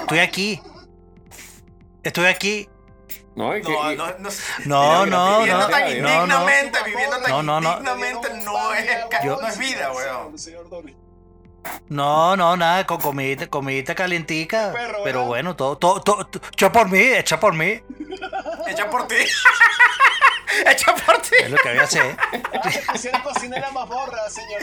[0.00, 0.60] Estoy aquí.
[2.02, 2.68] Estoy aquí.
[3.36, 4.30] No, y que- No, no, no.
[4.66, 5.68] No, no, viviendo no.
[5.68, 5.94] tan No, no.
[6.44, 7.70] indignamente, viviendo tan No, no, no.
[7.72, 8.86] indignamente no es,
[9.24, 10.38] Yo- no es vida, weón.
[10.38, 10.96] Señor Dory.
[11.88, 14.72] No, no, nada, con comidita, comidita calientica.
[14.72, 17.80] Perro, pero bueno, todo, todo, todo, todo- hecho por mí, hecha por mí.
[18.66, 19.16] Echa por ti.
[20.66, 21.36] Echa por ti.
[21.40, 22.16] Es lo que voy a hacer.
[22.96, 24.60] Si la cocina era más borra, señor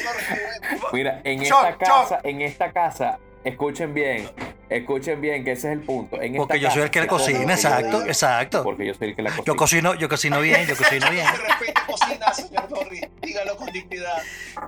[0.62, 0.88] bueno.
[0.94, 4.30] Mira, en esta casa, en esta casa, escuchen bien,
[4.70, 6.18] escuchen bien que ese es el punto.
[6.22, 8.64] En esta Porque yo soy el que la cocina, exacto, exacto.
[8.64, 9.46] Porque yo soy el que la cocina.
[9.46, 11.26] Yo cocino, yo cocino bien, yo cocino bien.
[11.26, 13.02] Que respete cocina, señor Dory.
[13.22, 14.22] Dígalo con dignidad.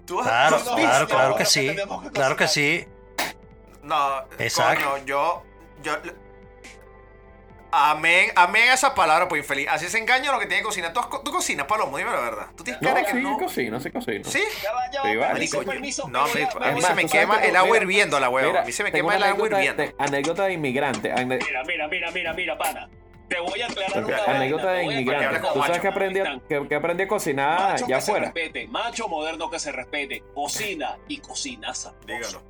[0.05, 1.76] Tú has- Claro, claro, claro que sí.
[2.13, 2.86] Claro que sí.
[3.84, 4.89] No, Exacto.
[4.91, 5.43] coño, yo,
[5.84, 5.93] yo.
[7.74, 9.67] Amén, amén a esa palabra, pues infeliz.
[9.69, 10.91] Así se engaña lo que tiene que cocinar.
[10.91, 12.47] Tú, tú cocinas, Palomo, dime la verdad.
[12.55, 13.38] Tú tienes No, cara que sí, no.
[13.38, 14.24] cocino, sí cocino.
[14.26, 14.43] ¿Sí?
[14.61, 15.09] Ya va, ya va.
[15.09, 15.32] Sí, vale.
[15.34, 16.07] permiso, Marico, permiso.
[16.09, 18.47] no, me a- mí se a- me quema que- el agua mira, hirviendo, la hueva.
[18.49, 19.84] Mira, A mí se me quema el agua hirviendo.
[19.84, 21.11] de- anécdota de inmigrante.
[21.13, 22.89] ane- Mira, mira, mira, mira, mira, pana.
[23.30, 25.39] Te voy a aclarar una Anécdota vaina, de inmigrante.
[25.39, 25.82] Tú sabes macho.
[25.82, 28.26] que aprendí, a- que, que aprendí a cocinar Macho ya que se afuera.
[28.26, 32.03] respete, macho moderno que se respete, cocina y cocina sabroso.
[32.05, 32.41] Dígalo.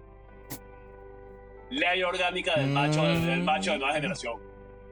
[1.69, 4.50] Ley orgánica del macho, del, del macho de nueva generación.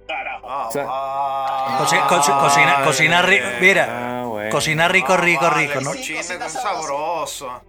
[0.10, 0.48] Carajo.
[0.50, 4.50] Ah, O sea- ah, Coci- coci- cocina- cocina ri- eh, mira, Ah, bueno.
[4.50, 5.92] Cocina rico, rico, vale, rico, ¿no?
[5.92, 7.62] Cochina, Sí, cocina con sabroso.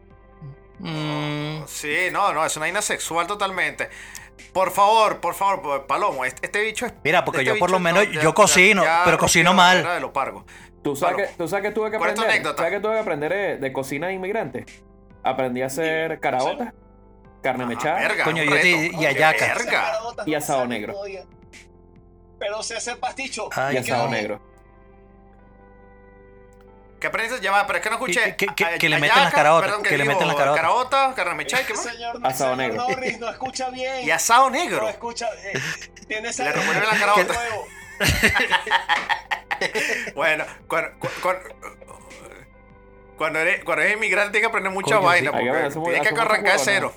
[0.79, 3.91] Mm, Sí, no, no, es una vaina sexual totalmente.
[4.55, 6.95] Por favor, por favor, Palomo, este, este bicho es.
[7.05, 9.53] Mira, porque este yo por lo menos- ya- yo ya- cocino, ya pero rompió cocino
[9.55, 9.83] mal.
[9.85, 10.45] de los pargos.
[10.83, 12.41] ¿Tú sabes, Bueno, que, tú sabes que tuve que ¿cuál es tu aprender.
[12.41, 12.63] anécdota?
[12.63, 14.65] ¿Sabes que tuve que aprender de, de cocina de inmigrante?
[15.23, 16.73] Aprendí a hacer caraotas,
[17.43, 18.01] carne Ah, mechada.
[18.01, 18.91] verga, Coño, yo te- y
[19.85, 20.95] carabotas Y no asado negro.
[22.41, 23.49] Pero se hace pasticho.
[23.55, 24.41] Ay, y asado negro.
[26.99, 27.41] ¿Qué aprendes?
[27.41, 28.37] Ya va, pero es que no escuché.
[28.37, 30.61] Que- que- A- que le meten las caraotas, perdón, que le digo, meten las caraotas.
[30.63, 31.83] Carota, carne mechada y qué más.
[31.83, 32.89] Señor, Asado señor negro.
[32.89, 34.05] Norris, no escucha bien.
[34.05, 34.89] Y asado No negro.
[34.89, 35.29] escucha.
[35.45, 35.61] eh,
[36.09, 36.45] tiene esa.
[36.45, 37.33] Le remueven la carota.
[37.35, 37.67] Nuevo.
[40.15, 41.43] Bueno, cuando, cu- cuando,
[43.19, 45.31] cuando eres, cuando eres inmigrante tienes que aprender mucha Coño, vaina.
[45.33, 45.45] sí.
[45.45, 46.95] Ver, tienes que arrancar cero.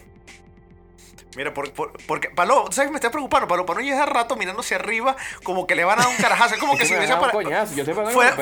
[1.35, 3.47] Mira, por, por- porque Palo, ¿tú sabes que me está preocupando?
[3.47, 6.17] Palo, Palo ya hace rato mirando hacia arriba, como que le van a dar un
[6.17, 6.53] carajazo.
[6.55, 8.35] Es como que si hubiese van a dar apare- un coñazo, yo fuera-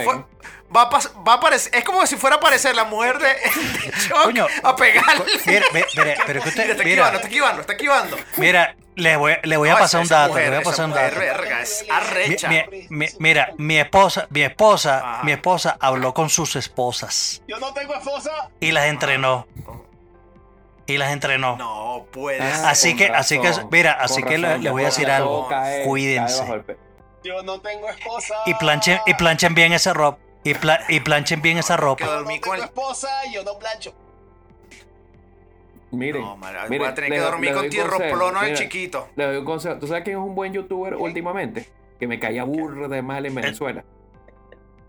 [0.75, 3.27] va, a pas- va a aparecer, es como si fuera a aparecer la mujer de,
[3.27, 5.25] de Chuck Coño, a pegarle.
[5.45, 5.87] Mira, mira,
[6.25, 8.17] pero que usted, Mira, está mira, esquivando, está esquivando, está esquivando.
[8.37, 10.29] mira, le voy, le voy a pasar esa- un dato.
[10.33, 11.19] mujer- le voy a pasar un dato.
[11.19, 12.47] verga, es arrecha.
[12.49, 15.23] mi- mi- mira, mi esposa, mi esposa, Ajá.
[15.23, 18.49] mi esposa habló con sus esposas Yo no tengo esposa.
[18.59, 19.47] y las entrenó.
[20.91, 21.55] Y las entrenó.
[21.57, 22.69] No, puede Ah.
[22.71, 25.47] Así que- así que- mira, así que le- razón, le voy a decir algo.
[25.47, 26.43] cae- Cuídense.
[27.23, 28.35] Yo no tengo esposa.
[28.45, 30.17] Y planchen, y planchen bien esa ropa.
[30.43, 32.03] Y, pla- y planchen bien esa ropa.
[32.03, 33.93] Yo no dormí tengo esposa y yo no plancho.
[35.91, 39.09] Miren, No, miren, voy a tener que dormir con tierro plono de chiquito.
[39.15, 39.77] Le doy un consejo.
[39.77, 41.67] ¿Tú sabes quién es un buen youtuber últimamente?
[41.99, 43.83] Que me caía burro de mal en Venezuela.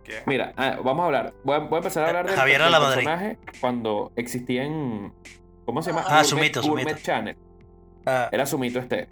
[0.05, 0.23] ¿Qué?
[0.27, 1.35] Mira, ah, vamos a hablar.
[1.45, 3.05] Voy a, voy a empezar a hablar del, Javier del Alamadrid.
[3.05, 5.13] personaje cuando existía en.
[5.65, 6.05] ¿Cómo se llama?
[6.07, 7.01] Ah, Gourmet- Sumito, Gourmet Sumito.
[7.03, 7.37] Channel.
[8.07, 9.09] Ah, Era Sumito este.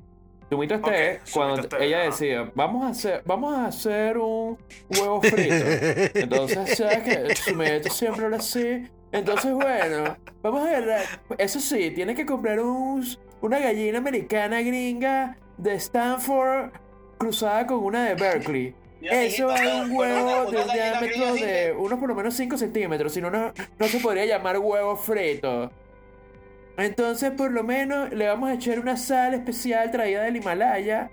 [0.51, 5.23] Sumito este cuando Sumito Este, ella decía, vamos a hacer, vamos a hacer un huevo
[5.23, 5.55] frito.
[6.19, 8.89] Entonces, ¿sabes que Sumito siempre lo así.
[9.13, 11.03] Entonces, bueno, vamos a ver.
[11.39, 13.05] Eso sí, tiene que comprar un,
[13.41, 16.71] una gallina americana gringa de Stanford
[17.19, 18.75] cruzada con una de Berkeley.
[19.03, 23.13] Eso es un huevo una- de un diámetro de unos por lo menos 5 centímetros,
[23.15, 25.71] si no, no, no se podría llamar huevo frito.
[26.77, 31.11] Entonces, por lo menos, le vamos a echar una sal especial traída del Himalaya,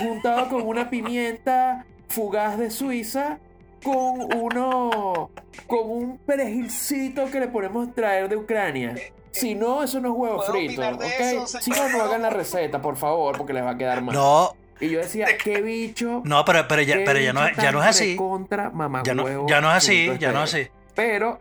[0.00, 3.38] juntado con una pimienta fugaz de Suiza,
[3.84, 5.30] con uno,
[5.66, 8.94] con un perejilcito que le podemos traer de Ucrania.
[9.30, 11.02] Si no, eso no es huevo ¿Puedo frito, ¿ok?
[11.20, 14.14] eso, Si no, no hagan la receta, por favor, porque les va a quedar mal.
[14.14, 16.22] no, Y yo decía, qué bicho.
[16.24, 18.12] no, pero, pero, ya, pero ya, no, ya no es así.
[18.12, 18.72] recontra
[19.04, 20.62] Ya no, ya no es así, ya no es Estéreo.
[20.64, 20.70] así.
[20.94, 21.40] Pero,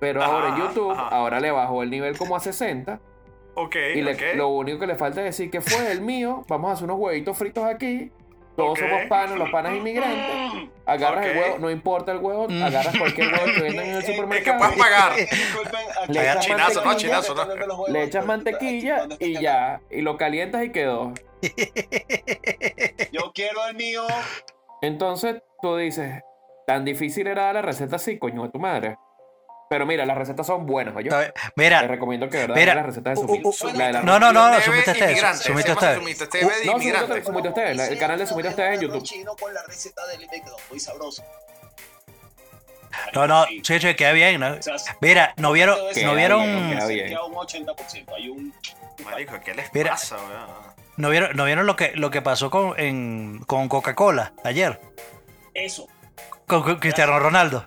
[0.00, 1.08] pero Ajá, ahora en YouTube, ajá.
[1.08, 3.00] ahora le bajó el nivel como a 60.
[3.54, 6.44] Ok, Y le- lo único que le falta es decir que fue el mío.
[6.48, 8.12] Vamos a hacer unos huevitos fritos aquí.
[8.56, 10.68] Todos somos panos, los panas inmigrantes.
[10.84, 12.60] Agarras el huevo, no importa el huevo, Mm.
[12.62, 14.58] agarras cualquier huevo que vendan en el El que supermercado.
[14.58, 15.12] puedas pagar.
[15.16, 17.86] Disculpen, aquí Le echas Chinazo, no, mantequilla, chinazo, no.
[17.88, 19.80] Le echas mantequilla y ya.
[19.90, 21.12] Y lo calientas y quedó.
[23.12, 24.02] Yo quiero el mío.
[24.82, 26.22] Entonces tú dices,
[26.66, 28.96] tan difícil era dar la receta así, coño de tu madre.
[29.68, 31.12] Pero mira, las recetas son buenas, ¿oye?
[31.12, 33.76] A ver, Te Mira, recomiendo que verdad Mira, veas las recetas de uh, uh, Sumito.
[33.76, 35.74] uh, La no, no, no, no, Sumito inmigrante, Sumito de
[36.66, 36.72] No,
[37.22, 39.02] Sumito la- el canal de Sumito Esteves en YouTube.
[39.02, 40.26] chino con la receta del
[40.70, 41.22] muy sabroso.
[43.12, 44.52] No, no, sí, sí, queda bien, ¿no?
[44.54, 47.08] O sea, Mira, no vieron, Queda no bien, vieron, queda bien.
[47.08, 48.14] Queda un 80%.
[48.16, 48.54] Hay un.
[49.04, 49.90] Marico, ¿qué les Mira.
[49.92, 50.16] pasa,
[50.96, 54.80] no vieron, no vieron lo que, lo que pasó con, en, con Coca-Cola ayer,
[55.54, 55.86] Eso.
[56.46, 57.64] con, con Cristiano Ronaldo.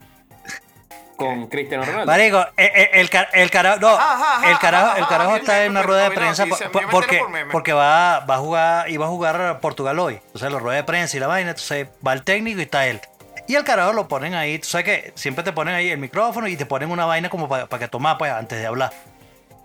[1.25, 2.05] Con Cristiano Ronaldo.
[2.11, 5.63] Marico, el, car- el carajo, no, Ajá, ajá, el carajo, ajá, el carajo el está
[5.65, 6.45] en una rueda de prensa
[6.91, 10.15] porque, porque va, va a jugar, iba a jugar Portugal hoy.
[10.25, 12.99] Entonces la rueda de prensa y la vaina, entonces va el técnico y está él.
[13.47, 16.47] Y el carajo lo ponen ahí, tú sabes que siempre te ponen ahí el micrófono
[16.47, 18.91] y te ponen una vaina como para que tomar pues antes de hablar.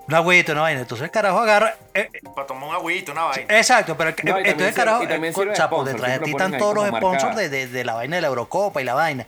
[0.09, 0.81] Una agüita, una vaina.
[0.83, 1.75] Entonces el carajo agarra.
[1.93, 3.59] eh, eh, Para tomar un agüito, una vaina.
[3.59, 5.03] exacto, pero No, entonces el carajo.
[5.03, 7.85] y también eh, sirve chapo, sponsor, detrás de ti están todos los sponsors de- de
[7.85, 9.27] la vaina de la Eurocopa y la vaina.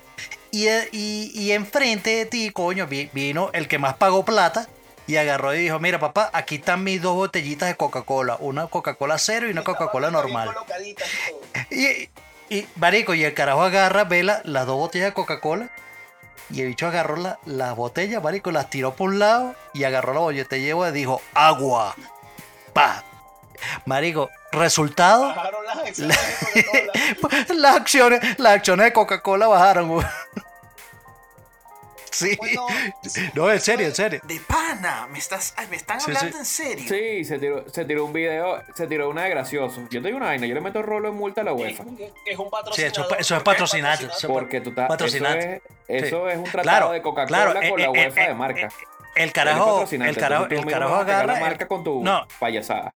[0.51, 4.67] Y, eh, y, y enfrente de ti, coño, vi- vino el que más pagó plata
[5.07, 9.19] y agarró y dijo, mira papá, aquí están mis dos botellitas de Coca-Cola, una Coca-Cola
[9.19, 10.49] cero y una Coca-Cola normal.
[10.51, 10.95] y.
[12.51, 15.71] Y, y, marico, y el carajo agarra, ve la- las dos botellas de Coca-Cola
[16.51, 20.15] y el bicho agarró la- las botellas, marico, las tiró por un lado y agarró
[20.15, 21.95] la botella y dijo, agua.
[22.73, 23.05] Pa.
[23.87, 26.19] Marico, resultado, Bajaron las acciones
[26.55, 26.65] de
[27.21, 27.47] Coca-Cola.
[27.61, 30.07] las acciones, las acciones de Coca-Cola bajaron, güey.
[32.11, 32.35] Sí.
[32.37, 32.67] Bueno,
[33.35, 34.21] No, en serio, en serio.
[34.25, 36.63] De pana, me estás, ay, me están Sí, hablando sí.
[36.63, 36.85] en serio.
[36.89, 39.83] Sí, se tiró, se tiró un video, se tiró una de gracioso.
[39.91, 41.85] Yo te digo una vaina, yo le meto rolo en multa a la UEFA.
[41.85, 41.97] un,
[42.27, 42.99] es un Sí, patrocinador.
[42.99, 44.91] eso, es eso Porque tú estás.
[45.01, 46.33] Eso, es, eso Sí.
[46.33, 48.67] es un tratado Claro, de Coca-Cola claro, con eh, la eh, UEFA eh, de marca.
[48.67, 48.71] eh,
[49.15, 51.35] El carajo, el carajo, el carajo agarra.
[51.35, 52.93] la marca con tu No, payasada.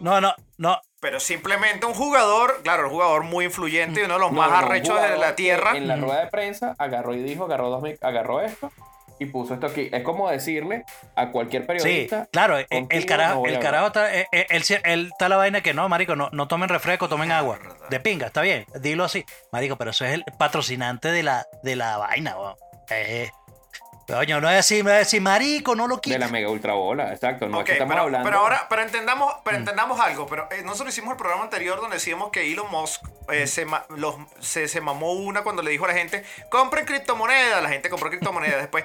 [0.00, 0.80] No, no, no.
[1.00, 4.50] Pero simplemente un jugador, claro, un jugador muy influyente y uno de los No, más
[4.50, 5.76] no, arrechos de la tierra.
[5.76, 8.72] En la rueda de prensa agarró y dijo, agarró dos, agarró esto
[9.20, 9.88] y puso esto aquí.
[9.92, 10.84] Es como decirle
[11.14, 12.28] a cualquier Sí, periodista.
[12.32, 15.72] claro, eh, contigo el carajo, el carajo está, eh, él, él está la vaina que
[15.72, 17.58] no, marico, no, no tomen refresco, tomen agua.
[17.90, 19.24] De pinga, está bien, dilo así.
[19.52, 22.54] Marico, pero eso es el patrocinante de la, de la vaina, weón.
[22.90, 23.30] Eh,
[24.08, 26.18] coño, no es así, no es así, marico, no lo De quites.
[26.20, 27.46] la mega ultra bola, exacto.
[27.48, 28.24] No Ok, es que estamos pero, hablando.
[28.28, 29.60] pero ahora, pero entendamos, pero Mm.
[29.60, 30.26] entendamos algo.
[30.26, 33.84] Pero eh, nosotros hicimos el programa anterior donde decíamos que Elon Musk eh, se, ma-
[33.90, 37.62] los- se, se mamó una cuando le dijo a la gente, compren criptomonedas.
[37.62, 38.56] La gente compró criptomonedas.
[38.62, 38.84] Después,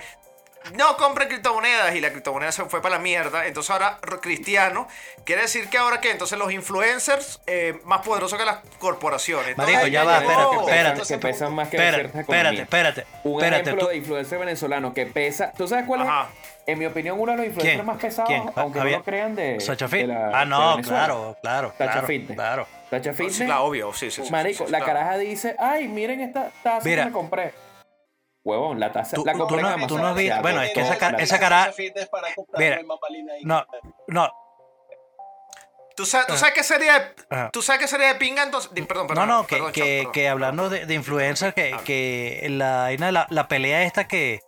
[0.75, 3.45] no compren criptomonedas y la criptomoneda se fue para la mierda.
[3.47, 4.87] Entonces ahora cristiano
[5.25, 9.57] quiere decir que ahora que entonces los influencers eh, más poderosos que las corporaciones.
[9.57, 11.01] Marico, Entonces, ya va, espérate, espérate.
[11.07, 13.05] Que pesan más que Espérate, espérate, espérate.
[13.23, 15.51] Un espérate, ejemplo tú- de influencer venezolano que pesa.
[15.57, 16.07] ¿Tú sabes cuál es?
[16.07, 16.29] Ajá.
[16.65, 17.85] En mi opinión, uno de los influencers ¿Quién?
[17.85, 18.43] más pesados, ¿Quién?
[18.55, 18.93] aunque Javier.
[18.93, 19.59] no lo crean, de.
[19.59, 20.07] Sacha Fit.
[20.07, 21.73] la- Ah, no, claro, claro.
[21.77, 22.35] Sacha claro, Fitness.
[22.37, 22.67] Claro.
[22.89, 23.45] Sacha Sí, Fitness.
[23.47, 24.23] claro, obvio, sí, sí.
[24.23, 24.93] sí, Marico, sí, la claro.
[24.93, 27.03] caraja dice, ay, miren esta taza Mira.
[27.03, 27.53] que me compré.
[28.43, 29.87] Huevón, la taza Tú- la compré no- en Amazon.
[29.87, 31.73] tú no has visto- Ya, bueno, es que esa ca- la- esa cara-
[32.57, 32.79] Mira.
[33.43, 33.65] No,
[34.07, 34.31] no,
[35.95, 37.49] ¿Tú sabes, tú sabes qué sería de, Ajá.
[37.53, 38.73] ¿Tú sabes qué sería de pinga entonces?
[38.73, 39.27] Di- Perdón, no, perdón.
[39.27, 40.11] no, que, perdón, que, Chao, perdón.
[40.11, 41.81] que hablando de, de influencers, que, Ah.
[41.85, 44.41] que la, la, la pelea esta que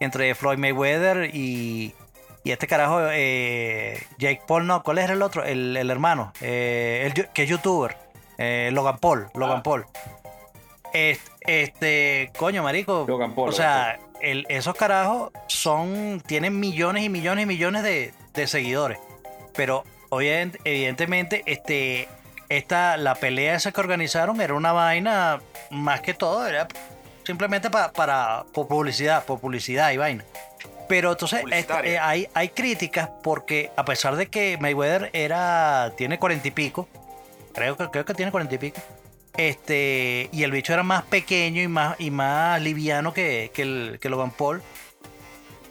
[0.00, 1.94] entre Floyd Mayweather y,
[2.42, 5.44] y este carajo, eh, Jake Paul, no, ¿cuál es el otro?
[5.44, 7.96] El, el hermano, eh, el que es youtuber,
[8.36, 9.62] eh, Logan Paul, Logan Ah.
[9.62, 9.86] Paul.
[11.40, 13.04] Este, coño, marico,
[13.48, 18.98] o sea, el- esos carajos son, tienen millones y millones y millones de, de seguidores,
[19.54, 22.08] pero obviamente, evidentemente, este,
[22.48, 26.68] esta, la pelea esa que organizaron era una vaina, más que todo, era
[27.24, 30.24] simplemente pa- para, por publicidad, por publicidad y vaina.
[30.88, 36.18] Pero entonces este, eh, hay, hay críticas porque a pesar de que Mayweather era, tiene
[36.18, 36.88] cuarenta y pico,
[37.54, 38.80] creo que, creo que tiene cuarenta y pico,
[39.36, 43.98] este, y el bicho era más pequeño y más, y más liviano que, que, el,
[44.00, 44.62] que Logan Paul.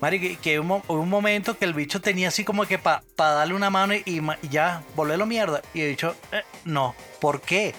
[0.02, 2.66] Mari, que, que hubo un, mo- hubo un momento que el bicho tenía así como
[2.66, 5.62] que para darle una mano y, y ya, volverlo mierda.
[5.74, 6.96] Y el bicho, eh, no.
[7.20, 7.76] ¿Por qué?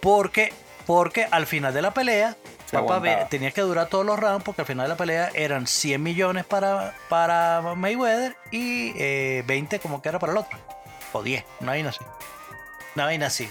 [0.00, 0.52] Porque,
[0.86, 2.36] porque al final de la pelea,
[2.86, 3.00] papá,
[3.30, 6.44] tenía que durar todos los rounds porque al final de la pelea eran 100 millones
[6.44, 10.58] para, para Mayweather y eh, 20 como que era para el otro.
[11.14, 12.00] O 10, una vaina así.
[12.96, 13.48] Una vaina así.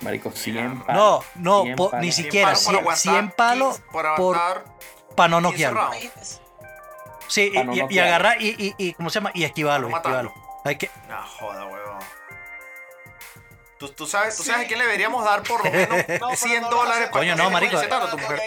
[0.00, 1.24] Marico, 100 no, palos.
[1.36, 2.04] no, 100 po- palos.
[2.04, 4.64] ni siquiera palos por 100, aguantar 100 palos 15 por por, aguantar
[5.16, 5.90] para no 15 noquearlo.
[7.28, 9.30] Sí, no y, y, agarrar y, y, y, ¿cómo se llama?
[9.34, 10.32] Y esquivarlo, no esquivarlo.
[10.64, 11.98] Hay que, No joda, huevón.
[13.78, 15.88] ¿Tú, tú sabes, ¿Tú sabes a quién le deberíamos dar por lo menos
[16.20, 17.76] No, pero 100 no lo dólares para Coño, no, marico.
[18.10, 18.40] tu mujer?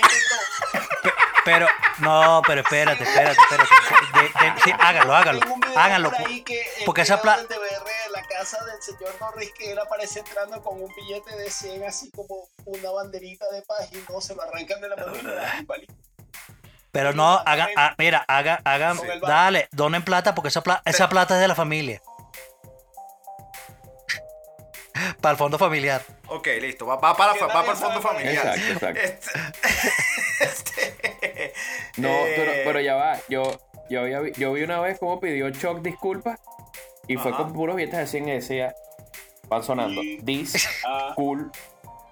[1.46, 1.68] Pero,
[2.00, 3.70] no, pero espérate, espérate, espérate.
[4.14, 4.22] De-
[4.52, 4.72] de- sí,
[5.54, 6.12] un video Háganlo.
[6.12, 6.44] por el
[6.86, 7.48] porque esa video
[9.30, 13.62] Norris que él aparece entrando con un billete de 100 así como una banderita de
[13.64, 15.14] paz y no se lo arrancan de la mano
[15.68, 15.94] palito.
[16.92, 19.28] Pero no, hagan, ah, mira, hagan, hagan, banco.
[19.28, 22.02] dale, donen plata porque esa, pla- esa plata es de la familia.
[25.22, 26.02] Para el fondo familiar.
[26.28, 26.86] Ok, listo.
[26.86, 28.58] Va, va para, va para el fondo familiar.
[28.58, 29.00] Exacto, exacto.
[30.40, 31.54] Este, este,
[31.98, 33.18] No, eh, pero, pero ya va.
[33.30, 33.44] Yo,
[33.90, 36.40] yo, había vi- yo vi una vez cómo pidió Chuck disculpas
[37.08, 37.44] y fue Ajá.
[37.44, 38.76] con puros billetes de 100 y decía,
[39.50, 41.52] van sonando, Y- dis, Ah, cool,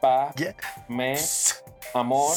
[0.01, 0.33] pa,
[0.87, 1.17] me,
[1.93, 2.35] amor,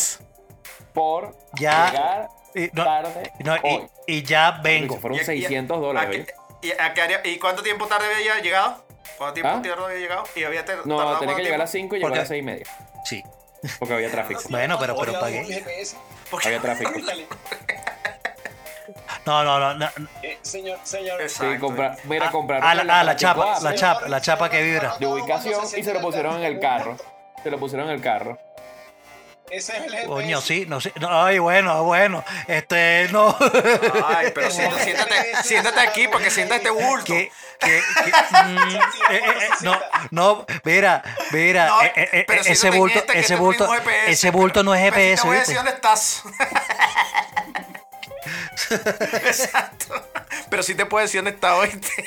[0.92, 1.90] por Ya.
[1.90, 3.88] llegar Y, no, tarde no, hoy.
[4.06, 4.98] y, y ya vengo.
[4.98, 6.74] Fueron y- y- 600 ¿a dólares, qué- oye.
[6.76, 8.84] ¿Y, a qué área- ¿Y cuánto tiempo tarde había llegado?
[9.16, 9.62] ¿Cuánto tiempo ¿Ah?
[9.62, 10.24] tarde había llegado?
[10.36, 11.94] Y había ter- No, tardado tenía que llegar a las tiempo?
[11.94, 12.66] 5 y llegó a las 6 y media.
[13.04, 13.22] Sí.
[13.78, 14.42] Porque había tráfico.
[14.50, 15.64] Bueno, pero, pero pagué.
[16.30, 16.92] Porque- Había tráfico.
[19.26, 19.74] No, no, no.
[19.74, 19.88] no.
[20.22, 21.20] Eh, señor, señor.
[21.20, 21.52] Exacto.
[21.54, 24.48] Sí, compra, mira, Ah, compraron ah, la, la ah, la chapa, la chapa, la chapa
[24.50, 24.96] que vibra.
[24.98, 26.96] de ubicación y se lo pusieron en el carro.
[27.42, 28.38] Se lo pusieron en el carro.
[29.50, 30.06] Ese es el GPS.
[30.06, 30.92] Coño, sí, no sé.
[31.00, 32.22] no, ay, bueno, bueno.
[32.46, 33.36] Este, no.
[34.06, 37.04] Ay, pero sí, siéntate, siéntate aquí para que sientas este bulto.
[37.04, 37.66] que, que,
[38.04, 38.80] que, mm, eh,
[39.10, 39.76] eh, eh, no,
[40.12, 43.68] no, mira, mira, No, eh, eh, ese bulto, este, ese este bulto,
[44.06, 45.52] ese bulto no es Pero sí GPS, Te voy a ¿viste?
[45.52, 46.22] decir dónde estás.
[49.24, 50.10] Exacto.
[50.50, 51.88] Pero sí te puedo decir dónde está, ¿oíste?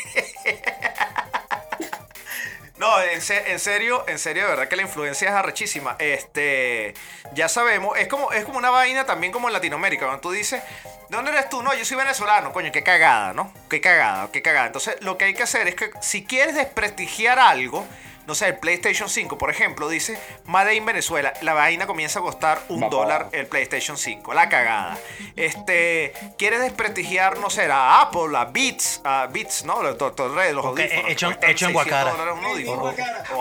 [2.77, 5.95] No, en, se- en serio, en serio, de verdad que la influencia es arrechísima.
[5.99, 6.93] Este,
[7.33, 10.05] ya sabemos, es como, es como una vaina también como en Latinoamérica.
[10.05, 10.61] Cuando tú dices,
[11.09, 11.61] ¿de dónde eres tú?
[11.61, 13.53] No, yo soy venezolano, coño, qué cagada, ¿no?
[13.69, 14.65] Qué cagada, qué cagada.
[14.67, 17.85] Entonces, lo que hay que hacer es que si quieres desprestigiar algo,
[18.27, 22.21] no sé, el PlayStation 5, por ejemplo, dice Made in Venezuela, la vaina comienza a
[22.21, 24.97] costar un dólar el PlayStation 5, la cagada.
[25.35, 29.81] Este, quieres desprestigiar, no sé, a Apple, a Beats, a Beats, ¿no?
[29.83, 32.11] Los, los, los, los Ok, audífonos, hecho- hecho en 600 Guacara.
[32.11, 32.93] dólares un audífono.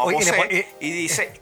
[0.04, 1.32] Oye, y dice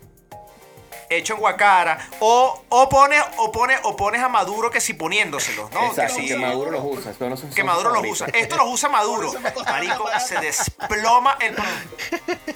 [1.10, 5.70] hecho en Guacara o o pones o pone o pones a Maduro que si poniéndoselos,
[5.72, 5.86] ¿no?
[5.86, 7.12] Exacto, que que si- Maduro los usa.
[7.20, 8.26] No son- que son Maduro los usa.
[8.32, 9.32] Esto los usa Maduro.
[9.66, 11.56] Marico, se desploma el.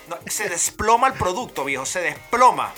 [0.06, 1.84] No, se desploma el producto, viejo.
[1.84, 2.72] Se desploma.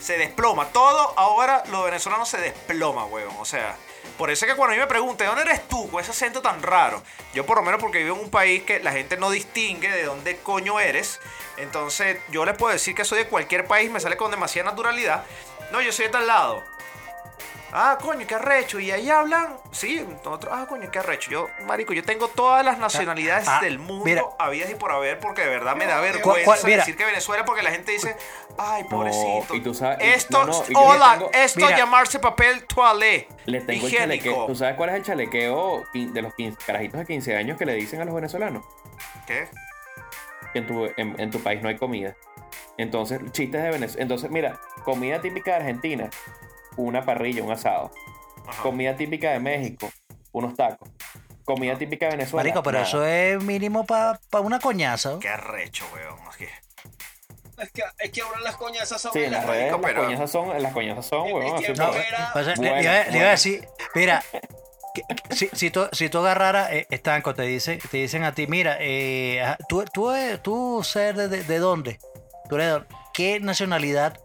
[0.00, 0.66] Se desploma.
[0.68, 3.34] Todo ahora los venezolanos se desploma, huevón.
[3.40, 3.76] O sea,
[4.18, 6.10] por eso es que cuando a mí me preguntan, ¿de dónde eres tú con ese
[6.10, 7.02] acento tan raro?
[7.32, 10.02] Yo por lo menos porque vivo en un país que la gente no distingue de
[10.02, 11.20] dónde coño eres.
[11.56, 15.24] Entonces yo les puedo decir que soy de cualquier país, me sale con demasiada naturalidad.
[15.70, 16.64] No, yo soy de tal lado.
[17.72, 18.80] Ah, coño, qué arrecho.
[18.80, 19.56] Y ahí hablan.
[19.72, 21.30] Sí, nosotros, ah, coño, qué arrecho.
[21.30, 24.22] Yo, marico, yo tengo todas las nacionalidades Ah, del mundo mira.
[24.38, 27.44] habidas y por haber, porque de verdad me da ¿Cuál- vergüenza cuál- decir que Venezuela,
[27.44, 28.16] porque la gente dice,
[28.56, 29.54] ay, pobrecito.
[29.54, 31.76] y tú sabes- y- esto, no, no, hola, le tengo- esto Mira.
[31.76, 33.28] llamarse papel toalé.
[33.44, 33.98] Les tengo el higiénico.
[34.24, 34.46] chalequeo.
[34.46, 37.74] ¿Tú sabes cuál es el chalequeo de los 15 carajitos de 15 años que le
[37.74, 38.64] dicen a los venezolanos?
[39.26, 39.46] ¿Qué?
[40.54, 42.14] Que en tu, en, en tu país no hay comida.
[42.78, 44.02] Entonces, chistes de Venezuela.
[44.02, 46.08] Entonces, mira, comida típica de Argentina,
[46.78, 47.90] una parrilla, un asado.
[48.46, 48.62] Ajá.
[48.62, 49.90] Comida típica de México,
[50.32, 50.88] unos tacos.
[51.44, 52.42] Comida típica de Venezuela.
[52.42, 52.88] Marico, pero nada.
[52.88, 55.18] eso es mínimo para una coñaza.
[55.20, 56.18] Qué arrecho, weón.
[56.30, 56.68] Es que-
[57.62, 59.90] Es que, es que ahora las coñazas son Sí, en las las redes marico, las
[59.90, 63.26] pero- coñazas son, las coñazas son, En así era- Pues, le- iba, le iba buena.
[63.26, 64.22] a decir, mira,
[64.94, 68.32] que- que si, si tú, si tú agarraras eh, estanco, te dicen, te dicen a
[68.32, 71.98] ti, mira, eh, tú, tú, eh, tú ser de, de- de dónde,
[72.48, 72.88] tú eres de dónde?
[73.12, 74.20] ¿qué nacionalidad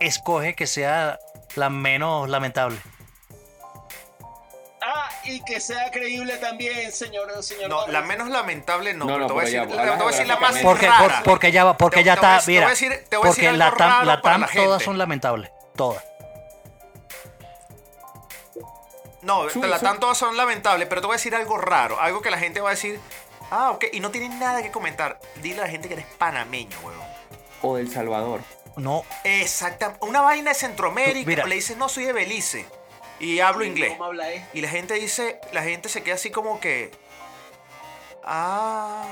[0.00, 1.18] escoge que sea
[1.56, 2.78] la menos lamentable?
[4.80, 7.68] Ah, y que sea creíble también, señor, señor.
[7.68, 7.92] No, Torres.
[7.92, 10.26] la menos lamentable no, No, no, te voy a decir, ya, te voy a decir
[10.26, 10.56] la más.
[10.58, 10.98] Porque, rara.
[11.16, 13.26] por- porque ya va, porque Te- ya te está, voy a mira, decir- te voy
[13.26, 16.02] a porque decir la TAM, la TAM todas son lamentables, todas.
[19.22, 19.84] No, Sí, la sí.
[19.84, 22.68] tanto son lamentables, pero te voy a decir algo raro, algo que la gente va
[22.70, 22.98] a decir,
[23.50, 25.18] ah, ok, y no tienen nada que comentar.
[25.42, 26.98] Dile a la gente que eres panameño, weón.
[27.60, 28.40] O del Salvador.
[28.78, 31.46] No, Exactamente, una vaina de Centroamérica, Tú, mira.
[31.46, 32.64] le dices, no, soy de Belice
[33.20, 33.88] y hablo ¿Qué inglés.
[33.90, 34.46] idioma habla, eh?
[34.54, 36.90] Y la gente dice, la gente se queda así como que,
[38.24, 39.04] ah,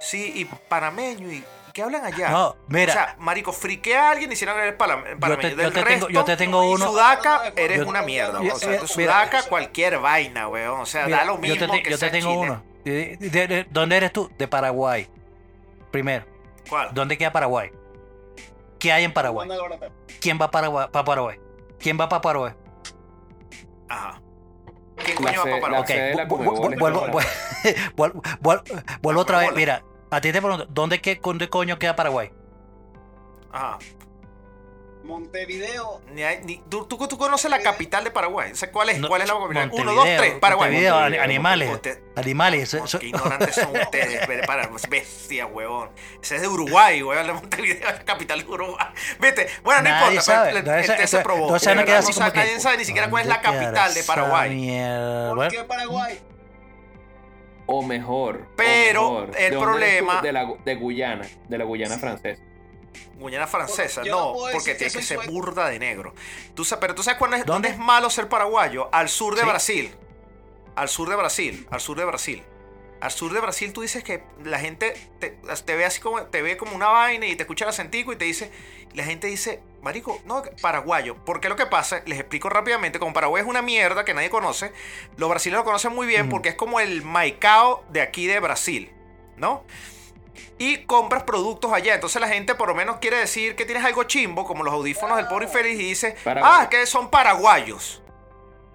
[0.00, 2.30] sí, y panameño, ¿y qué hablan allá?
[2.30, 5.18] no, mira, O sea, marico, friquea a alguien diciendo que eres panameño.
[5.20, 8.42] yo Del te tengo- yo te tengo uno- Sudaca, eres Yo- una mierda.
[8.42, 9.12] yo- o sea, mira, tú mira.
[9.12, 10.80] Sudaca, cualquier vaina, weón.
[10.80, 12.62] O sea, mira, da lo yo mismo te, te- que yo te tengo uno.
[12.84, 14.30] De- de- de- ¿Dónde eres tú?
[14.38, 15.06] De Paraguay.
[15.90, 16.24] Primero,
[16.68, 16.88] ¿Cuál?
[16.94, 17.70] ¿dónde queda Paraguay?
[18.80, 19.48] ¿Qué hay en Paraguay?
[20.20, 20.88] ¿Quién va para Paraguay?
[21.04, 21.38] Paraguay?
[21.78, 22.52] ¿Quién va para Paraguay?
[23.88, 24.20] Ajá.
[24.96, 25.86] ¿Quién coño va para Paraguay?
[26.78, 27.16] vuelvo, es
[27.96, 28.64] vu- vuelvo- vuelvo-
[29.02, 29.52] vuelvo otra vez.
[29.54, 32.32] Mira, a ti te pregunto, ¿dónde, qué, dónde coño queda Paraguay?
[33.52, 33.78] Ajá.
[35.02, 36.00] Montevideo.
[36.12, 38.52] Ni hay- ni- ¿tú, tú, tú conoces la capital de Paraguay?
[38.70, 39.70] ¿Cuál es, No, ¿Cuál es la capital?
[39.72, 40.34] Uno, Montevideo, dos, tres.
[40.40, 40.68] Paraguay.
[40.68, 41.70] Montevideo, Montevideo, animales.
[41.72, 42.62] Usted- Animales.
[42.62, 45.90] eso- eso- qué ignorantes son ustedes, para, bestia, huevón.
[46.22, 48.86] Ese es de Uruguay, weón, la Montevideo es la capital de Uruguay.
[49.18, 50.48] Vete, bueno, no Nadie importa, sabe.
[50.52, 51.42] pero el- el Entonces, test se probó.
[51.44, 53.28] entonces no verdad, queda no así como sabe- que, nadie sabe ni siquiera cuál es
[53.28, 54.54] la ¿dónde quedará capital de Paraguay.
[54.54, 55.34] mierda?
[55.34, 56.20] ¿Por qué Paraguay?
[57.66, 58.36] O mejor.
[58.36, 59.30] o Pero mejor.
[59.38, 61.26] el problema- De, la, de Guyana.
[61.48, 62.42] De la Guyana francesa.
[63.16, 65.32] Guyana francesa, Yo no porque que tiene que ser sueco.
[65.32, 66.14] burda de negro.
[66.54, 67.68] Tú sabes, pero tú sabes cuándo es, ¿Dónde?
[67.68, 68.88] dónde es malo ser paraguayo?
[68.92, 69.46] Al sur de Sí.
[69.46, 69.94] Brasil.
[70.76, 72.42] Al sur de Brasil, al sur de Brasil.
[73.00, 76.42] Al sur de Brasil tú dices que la gente te, te ve así como te
[76.42, 78.50] ve como una vaina y te escucha el acentico y te dice,
[78.92, 81.16] la gente dice, marico, no, paraguayo.
[81.24, 84.72] Porque lo que pasa, les explico rápidamente, como Paraguay es una mierda que nadie conoce,
[85.16, 86.30] los brasileños lo conocen muy bien Mm.
[86.30, 88.92] porque es como el Maicao de aquí de Brasil,
[89.38, 89.64] ¿no?
[90.58, 91.94] Y compras productos allá.
[91.94, 95.16] Entonces la gente por lo menos quiere decir que tienes algo chimbo, como los audífonos
[95.16, 96.52] del pobre infeliz, y dice, Paraguay.
[96.54, 98.02] ah, que son paraguayos.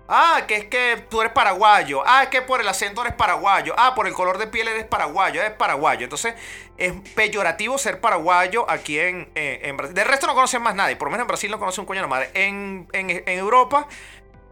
[0.07, 2.03] Ah, que es que tú eres paraguayo.
[2.05, 3.73] Ah, es que por el acento eres paraguayo.
[3.75, 5.41] Ah, por el color de piel eres paraguayo.
[5.41, 6.03] Eres paraguayo.
[6.03, 6.35] Entonces
[6.77, 9.95] es peyorativo ser paraguayo aquí en, eh, en Brasil.
[9.95, 10.95] De resto no conocen más nadie.
[10.95, 12.29] Por lo menos en Brasil no conoce un coño de madre.
[12.35, 13.87] En, en, en Europa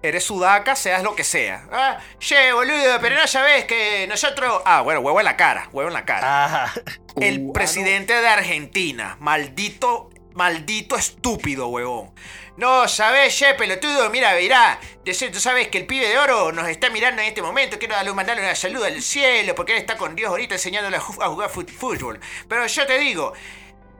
[0.04, 1.66] eres sudaca, seas lo que sea.
[1.72, 4.62] Ah, che, boludo, pero no sabes que nosotros...
[4.66, 5.70] Ah, bueno, huevo en la cara.
[5.72, 6.74] Huevo en la cara Ajá.
[7.20, 9.18] el presidente de Argentina.
[9.20, 12.14] Maldito, maldito estúpido, huevón.
[12.58, 14.10] No, ¿sabes, che, pelotudo?
[14.12, 14.80] Mira, verá.
[15.04, 17.80] Tú sabes que el pibe de oro nos está mirando en este momento.
[17.80, 21.01] Quiero darle, mandarle una salud al cielo porque él está con Dios ahorita enseñándole a
[21.01, 22.20] ju- a jugar fútbol.
[22.47, 23.34] Pero yo te digo.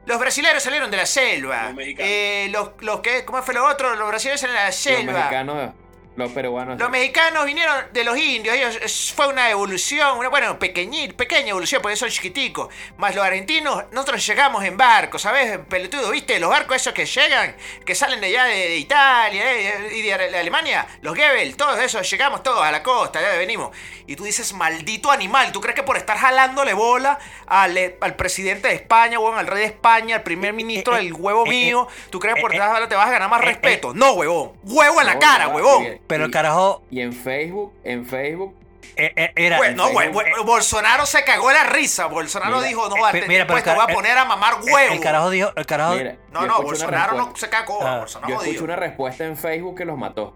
[0.06, 1.64] Los brasileños salieron de la selva.
[1.64, 2.12] Los mexicanos.
[2.12, 3.96] Eh, los, los que, ¿Cómo fue lo otro?
[3.96, 5.12] Los brasileños salieron de la Los selva.
[5.14, 5.74] mexicanos,
[6.16, 6.78] los peruanos.
[6.78, 11.82] Los mexicanos vinieron de los indios, ellos fue una evolución, una, bueno, pequeñita, pequeña evolución,
[11.82, 12.68] porque son chiquiticos.
[12.96, 15.58] Más los argentinos, nosotros llegamos en barco, ¿sabes?
[15.68, 16.38] Pelotudo, ¿viste?
[16.38, 20.14] Los barcos esos que llegan, que salen de allá de, de Italia eh, y de,
[20.14, 23.76] Ale- Alemania, los Goebbels, todos esos, llegamos todos a la costa, ya venimos.
[24.06, 28.14] Y tú dices, maldito animal, ¿tú crees que por estar jalándole bola al, eh, al
[28.14, 31.88] presidente de España, huevón, al rey de España, al primer ministro eh, del huevo mío,
[32.10, 33.92] tú crees que por estar te vas a ganar más respeto?
[33.94, 36.03] No, huevón, huevo en la cara, huevón.
[36.06, 38.54] Pero y- el carajo Y en Facebook, en Facebook,
[38.96, 39.56] eh, eh, era.
[39.58, 42.06] Güey, Facebook- Bolsonaro se cagó de la risa.
[42.06, 44.24] Bolsonaro Mira, dijo, no, eh, te, mira, pero pues te voy a ca- poner a
[44.24, 44.94] mamar huevo.
[44.94, 45.94] el carajo dijo, el carajo.
[45.96, 47.82] mira, no, no, Bolsonaro no se cagó.
[47.82, 50.34] Ah, Bolsonaro Yo escuché una respuesta en Facebook que los mató.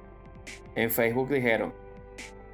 [0.74, 1.74] En Facebook dijeron,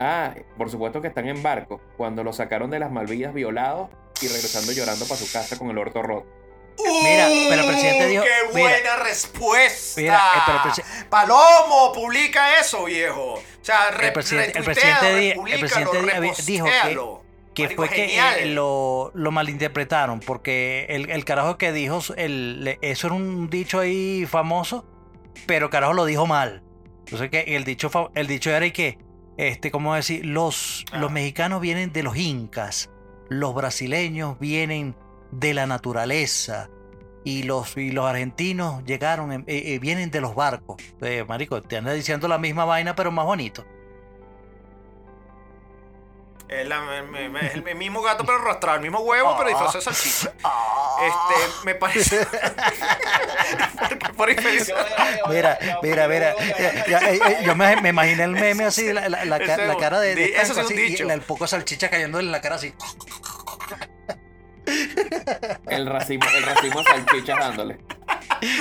[0.01, 3.89] ah, por supuesto que están en barco, cuando los sacaron de las Malvinas violados
[4.21, 6.27] y regresando llorando para su casa con el orto roto.
[6.79, 8.68] Mira, pero el presidente ¡Uh, dijo- ¡Qué mira.
[8.68, 10.01] buena respuesta!
[10.01, 13.35] Mira, el presi- Palomo, publica eso, viejo.
[13.35, 16.66] O sea, El presidente- el presidente di- el presidente dijo
[17.55, 22.79] que- que fue que eh, lo, lo malinterpretaron, porque el, el carajo que dijo, el,
[22.83, 24.85] eso era un dicho ahí famoso,
[25.47, 26.62] pero carajo lo dijo mal.
[27.07, 28.99] Entonces que el dicho, el dicho era y que,
[29.37, 30.27] este, ¿cómo decir?
[30.27, 30.99] Los, Ah.
[30.99, 32.91] los mexicanos vienen de los incas,
[33.29, 34.97] los brasileños vienen
[35.39, 36.68] de la naturaleza.
[37.26, 40.76] Y los, y los argentinos llegaron, en- eh, eh, vienen de los barcos.
[41.01, 43.64] Eh, marico, te andas diciendo la misma vaina, pero más bonito.
[46.47, 47.03] Es, la-
[47.41, 50.32] es el mismo gato pero arrastrado, el mismo huevo pero disfrazado de salchicha.
[51.03, 52.26] Este, me parece.
[54.16, 54.74] Por dice-
[55.30, 56.32] Mira, mira, mira.
[56.32, 60.14] Eh, eh, yo me, me imaginé el meme así, la, la- la la cara de,
[60.14, 61.05] de un eso es un así, y dicho.
[61.05, 62.74] el, el poco salchicha cayéndole en la cara así.
[65.67, 67.79] El racimo, el racimo de salchichas dándole.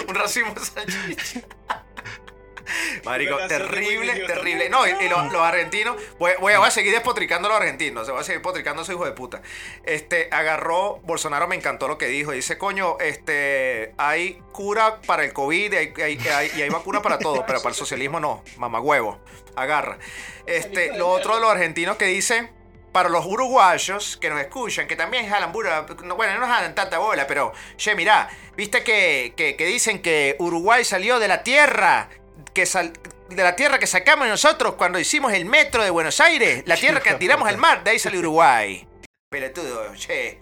[0.08, 1.42] un racimo de salchicha.
[3.04, 4.70] Marico, terrible, terrible.
[4.70, 7.60] No, y, y los, los argentinos, voy, voy a- voy a seguir despotricando a los
[7.62, 9.42] argentinos, se voy a seguir despotricando a su hijo de puta.
[9.84, 15.34] Este, agarró, Bolsonaro me encantó lo que dijo, dice, coño, este, hay cura para el
[15.34, 19.20] COVID hay- hay- hay- y hay vacuna para todo, pero para el socialismo no, mamagüevo,
[19.58, 19.98] agarra.
[20.46, 22.50] Este, lo otro de los argentinos que dicen,
[22.94, 26.74] para los uruguayos que nos escuchan, que también jalan burda, no, bueno, no nos jalan
[26.76, 31.44] tanta bola, pero, che, mirá, viste que, que, que dicen que Uruguay salió de la
[31.44, 32.08] tierra,
[32.54, 32.94] que sal-
[33.30, 37.02] de la tierra que sacamos nosotros cuando hicimos el metro de Buenos Aires, la tierra
[37.02, 38.88] que tiramos al mar, de ahí salió Uruguay.
[39.30, 40.38] Pelotudo, che.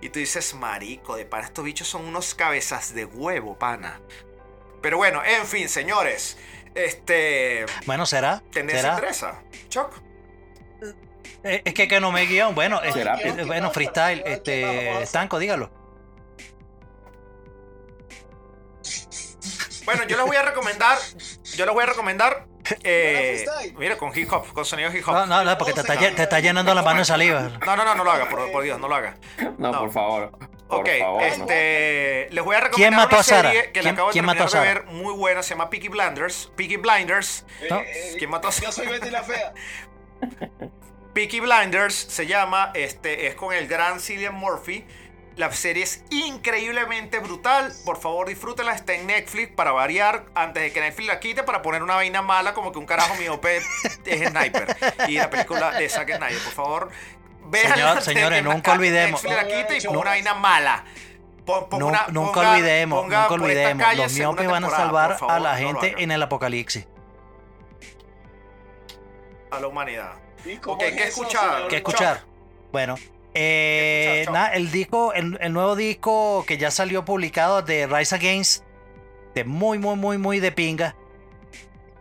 [0.00, 4.00] Y tú dices, marico, de pana, estos bichos son unos cabezas de huevo, pana.
[4.80, 6.38] Pero bueno, en fin, señores.
[6.74, 7.66] Este.
[7.84, 8.42] Bueno, ¿será?
[8.50, 9.42] Tendencia ¿Será?
[9.68, 9.92] Choc.
[11.44, 12.54] Eh, es que, que no me guion.
[12.54, 12.80] Bueno,
[13.46, 15.70] bueno, freestyle, este, estanco, dígalo.
[19.84, 20.98] Bueno, yo les voy a recomendar.
[21.56, 22.46] Yo les voy a recomendar.
[22.84, 23.74] eh, freestyle.
[23.78, 25.14] mira, con hip hop, con sonido hip hop.
[25.14, 27.42] No, no, no, porque te está, lle- te está llenando la mano de saliva.
[27.64, 29.16] No, no, no, no lo haga, por, por Dios, no lo haga.
[29.58, 29.80] No, No.
[29.80, 30.30] por favor.
[30.68, 31.22] Por Ok, favor.
[31.22, 31.26] no.
[31.26, 33.50] este, les voy a recomendar ¿Quién mató una a Sara?
[33.50, 34.62] serie que la ¿Quién- acabo de a terminar de Sara?
[34.64, 36.52] ver, muy buena, se llama Peaky Blinders.
[36.56, 37.44] Peaky Blinders.
[37.68, 37.82] ¿No?
[38.18, 39.52] ¿Quién mató a Yo soy Betty la fea.
[41.12, 44.84] Peaky Blinders se llama, este, es con el gran Cillian Murphy.
[45.36, 47.72] La serie es increíblemente brutal.
[47.84, 48.74] Por favor, disfrútenla.
[48.74, 50.26] Está en Netflix para variar.
[50.34, 53.14] Antes de que Netflix la quite, para poner una vaina mala como que un carajo
[53.16, 54.76] miope es Sniper.
[55.08, 56.38] Y la película de Zack Snyder.
[56.42, 56.90] Por favor.
[57.52, 59.22] Señor- de señores, nunca olvidemos.
[59.24, 60.00] Netflix la quite y No.
[60.00, 60.84] una vaina mala.
[61.46, 63.84] Pon- ponga No- una- nunca ponga- olvidemos, ponga nunca olvidemos.
[63.86, 66.86] calle Los miopes van a salvar favor, a la gente en el apocalipsis.
[69.50, 70.12] A la humanidad.
[70.44, 71.68] ¿Y cómo Ok, es ¿qué eso, escuchar?
[71.68, 72.20] ¿Qué escuchar?
[72.72, 72.94] Bueno,
[73.34, 78.64] eh, el disco, el, el nuevo disco que ya salió publicado de Rise Against,
[79.34, 80.94] de muy, muy, muy, muy de pinga.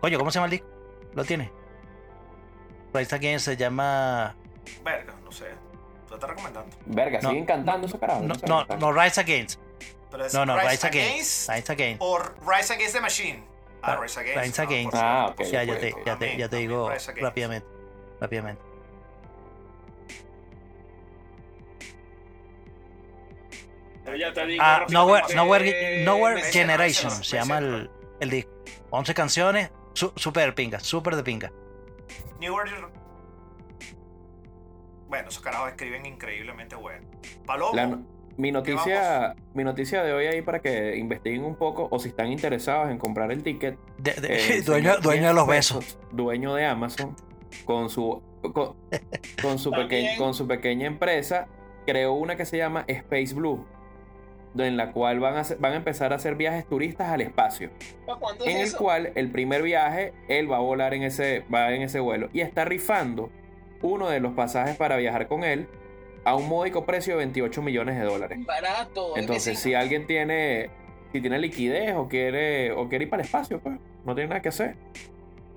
[0.01, 0.67] Coño, ¿cómo se llama el disco?
[1.13, 1.51] ¿Lo tiene?
[2.93, 4.35] Rise Against se llama.
[4.83, 5.45] Verga, no sé.
[6.07, 6.75] Tú estás recomendando.
[6.85, 8.23] Verga, No, siguen cantando esos carajos.
[8.23, 8.77] No, sé, no, sé.
[8.77, 9.59] no, Rise Against.
[10.09, 11.49] Pero es No, no, Rise, Rise Against.
[11.49, 12.01] Rise Against.
[12.01, 13.43] o Rise Against the Machine.
[13.81, 14.39] Ah, Ah, Rise Against.
[14.43, 14.95] Rise no, por Against.
[14.95, 15.51] Ah, por ok.
[15.51, 17.21] Ya, ya te, ya te, ya te digo Rise Against.
[17.23, 17.67] rápidamente.
[18.19, 18.61] Rápidamente.
[24.05, 27.89] Yo ya te digo Ah, Nowhere, Nowhere, Nowhere Generation se llama el,
[28.19, 28.51] el disco.
[28.91, 31.51] 11 canciones, su- super pinga, super de pinga.
[32.39, 32.85] New Order.
[35.07, 37.07] Bueno, esos carajos escriben increíblemente bueno.
[37.45, 37.75] Palomo.
[37.75, 38.03] La no-
[38.37, 42.31] mi noticia, mi noticia de hoy ahí para que investiguen un poco o si están
[42.31, 43.77] interesados en comprar el ticket.
[43.97, 45.97] De- de- eh, dueño, dueño de los besos.
[46.11, 47.15] Dueño de Amazon,
[47.65, 48.21] con su,
[48.53, 48.75] con,
[49.41, 51.47] con su, peque- con su pequeña empresa,
[51.85, 53.65] creó una que se llama Space Blue,
[54.57, 57.69] en la cual van a, van a empezar a hacer viajes turistas al espacio.
[58.05, 58.77] ¿Para cuándo es En el eso?
[58.77, 62.41] cual el primer viaje, él va a volar en ese, va en ese vuelo y
[62.41, 63.29] está rifando
[63.81, 65.67] uno de los pasajes para viajar con él
[66.25, 68.39] a un módico precio de 28 millones de dólares.
[68.45, 69.15] Barato.
[69.15, 70.69] es Entonces, si alguien tiene,
[71.13, 74.41] si tiene liquidez o quiere, o quiere ir para el espacio, pues no tiene nada
[74.41, 74.75] que hacer.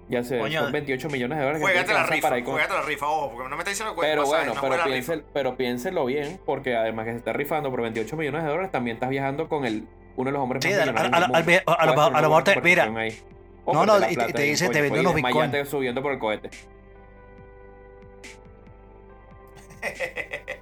[0.09, 0.63] Ya sé, Coño.
[0.65, 1.61] son 28 millones de dólares.
[1.61, 3.95] que Juégate la rifa, para con- juégate la rifa, ojo, porque no me está diciendo
[3.95, 7.71] que Pero bueno, no pero, piense, pero piénselo bien, porque además que se está rifando
[7.71, 9.87] por 28 millones de dólares, también estás viajando con el,
[10.17, 12.85] uno de los hombres más millonarios a- lo- mejor te- mira.
[12.97, 13.19] ahí.
[13.67, 15.69] No, no, y te- dice, te vende unos bitcoins.
[15.69, 16.51] subiendo por el cohete.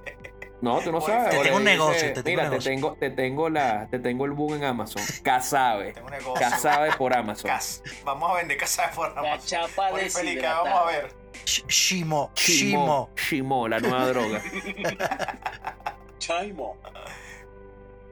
[0.61, 1.29] No, tú no Te sabes.
[1.29, 2.69] tengo ahora un dice, negocio, te tengo Mira, un negocio".
[2.71, 5.01] te tengo, te tengo la, te tengo el boom en Amazon.
[5.23, 5.93] Casabe.
[5.93, 6.33] Tengo un negocio.
[6.49, 7.49] Casabe por Amazon.
[7.49, 9.47] Cas- Vamos a vender casa por La Amazon.
[9.47, 10.63] chapa Oye, Felipe, deshidratada.
[10.63, 11.13] vamos a ver.
[11.45, 13.67] Sh- Shimo, Shimo, Shimo.
[13.67, 14.41] La nueva droga.
[16.19, 16.77] Chaimo.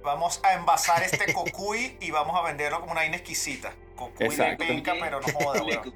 [0.04, 3.74] Vamos a envasar este cocuy y vamos a venderlo como una vaina exquisita.
[3.96, 5.94] Cocuy de penca, pero no joda, weón.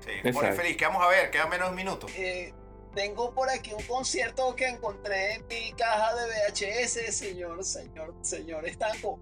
[0.00, 0.76] Sí, pone feliz.
[0.76, 1.30] ¿Qué vamos a ver?
[1.30, 2.06] Queda menos de un minuto.
[2.16, 2.52] Eh,
[2.94, 8.66] tengo por aquí un concierto que encontré en mi caja de VHS, señor, señor, señor
[8.66, 9.18] Estanco.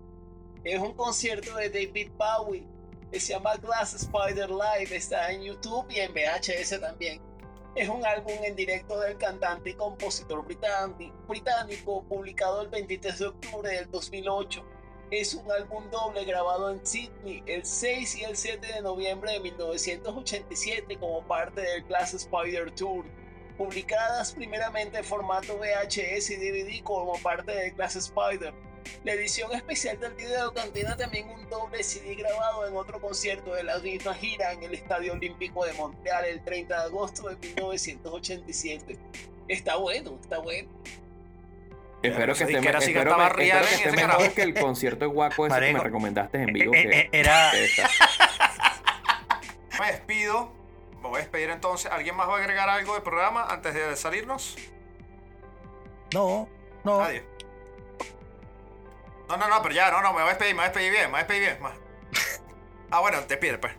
[0.65, 2.67] Es un concierto de David Bowie.
[3.13, 4.97] se llama Glass Spider Live.
[4.97, 7.21] Está en YouTube y en VHS también.
[7.75, 13.27] Es un álbum en directo del cantante y compositor británico, británico publicado el 23 de
[13.27, 14.65] octubre del 2008.
[15.11, 19.41] Es un álbum doble grabado en Sydney el 6 y el 7 de noviembre de
[19.41, 23.05] 1987 como parte del Glass Spider Tour
[23.59, 28.55] publicadas primeramente en formato VHS y DVD como parte de Glass Spider.
[29.05, 33.65] La edición especial del video contiene también un doble CD grabado en otro concierto de
[33.65, 38.97] la misma gira en el Estadio Olímpico de Montreal el 30 de agosto de 1987.
[39.49, 40.71] Está bueno, está bueno.
[42.03, 44.35] Espero que esté, espero estaba me- espero real que esté mejor carajo.
[44.35, 46.73] que el concierto de Guaco ese que me recomendaste en vivo.
[46.75, 47.51] Eh, que- eh, era.
[47.51, 47.83] que.
[49.81, 50.53] Me despido.
[51.03, 51.91] Me voy a despedir entonces.
[51.91, 54.57] ¿Alguien más va a agregar algo del programa antes de salirnos?
[56.13, 56.49] No,
[56.85, 56.99] no.
[57.01, 57.25] Nadie.
[59.29, 60.91] No, no, no, pero ya, no, no, me voy a despedir, me voy a despedir
[60.91, 61.63] bien, me voy a despedir bien.
[61.63, 61.75] más.
[62.91, 63.75] Ah, bueno, despídete, pues.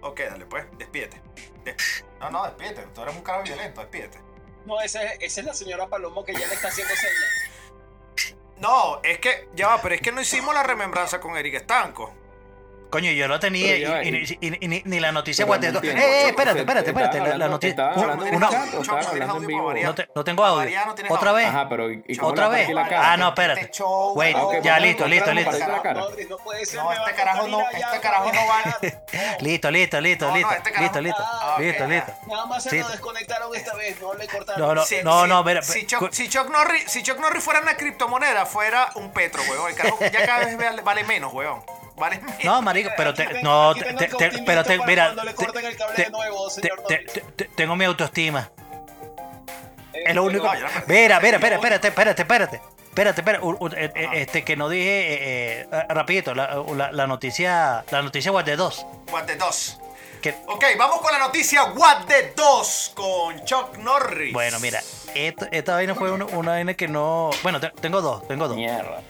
[0.00, 1.20] Ok, dale, pues, despídete.
[1.64, 1.76] De-
[2.18, 4.18] No, no, despídete, tú eres un cara violento, despídete.
[4.64, 8.34] No, esa es, esa es la señora Palomo que ya le está haciendo señas.
[8.56, 12.14] No, es que, ya va, pero es que no hicimos la remembranza con Eric Estanco.
[12.90, 15.72] Coño, yo lo tenía y, y- y- y- y- ni, ni la noticia Pero guate-
[15.72, 16.00] no entiendo.
[16.02, 17.18] Eh, eh, espérate, espérate, espérate.
[17.38, 17.90] La, noticia.
[19.84, 20.56] no, te- no tengo audio.
[20.64, 21.46] María, no tienes ¿Otra vez?
[21.48, 22.60] Ajá, pero ¿y, y cómo ¿Otra vez?
[22.62, 23.12] partí la cara?
[23.12, 23.60] Ah, no, espérate.
[23.60, 25.50] Este show, Wait, ya, listo, listo, listo.
[25.52, 28.78] No, este carajo no, este carajo no va.
[29.40, 30.54] Listo, listo, listo, listo.
[30.80, 31.22] Listo, listo.
[31.58, 32.12] Listo.
[32.26, 34.78] Nada más se lo desconectaron esta vez, no le cortaron.
[35.04, 35.62] No, no, mira.
[35.62, 39.68] Si Chuck, Norris, si Chuck Norris fuera una criptomoneda, fuera un petro, weón.
[39.70, 41.62] El carajo ya cada vez vale, vale menos, weón.
[41.98, 42.20] Vale.
[42.44, 45.14] No, marico, pero te, tengo- no, te, te- pero te, mira,
[47.56, 48.50] tengo mi autoestima.
[49.92, 50.44] Eh, Es lo único.
[50.46, 50.52] no.
[50.86, 52.60] Mira, mira, espera, espérate, espérate, espérate.
[52.88, 53.44] Espérate, espérate.
[53.44, 57.84] u- u- eh, eh, Este que no dije, eh, eh, rapidito, la, la, la noticia,
[57.90, 58.86] la noticia What de 2.
[59.12, 59.80] What the 2.
[60.22, 64.32] Que, Ok, vamos con la noticia What the 2 con Chuck Norris.
[64.32, 64.80] bueno, mira,
[65.14, 67.30] esta, esta vaina fue una, una vaina que no.
[67.44, 69.00] Bueno, te- tengo dos, tengo dos, Mierda.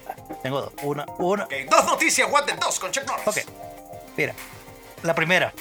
[0.42, 0.72] Tengo dos.
[0.82, 1.48] Una, una.
[1.70, 3.26] Dos noticias What the 2 con Chuck Norris.
[3.26, 3.38] Ok,
[4.16, 4.34] mira.
[5.02, 5.52] La primera.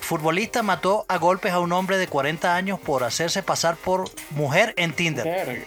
[0.00, 4.72] Futbolista mató a golpes a un hombre de 40 años por hacerse pasar por mujer
[4.76, 5.24] en Tinder.
[5.24, 5.64] Verga.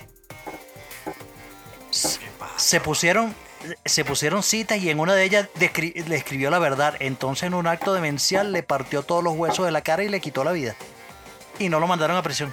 [2.58, 3.36] se pusieron
[3.86, 6.96] se pusieron citas y en una de ellas descri- le escribió la verdad.
[7.00, 10.20] Entonces en un acto demencial le partió todos los huesos de la cara y le
[10.20, 10.76] quitó la vida.
[11.60, 12.52] Y no lo mandaron a prisión.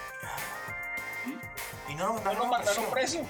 [1.89, 3.21] Y no nos No lo mandaron preso.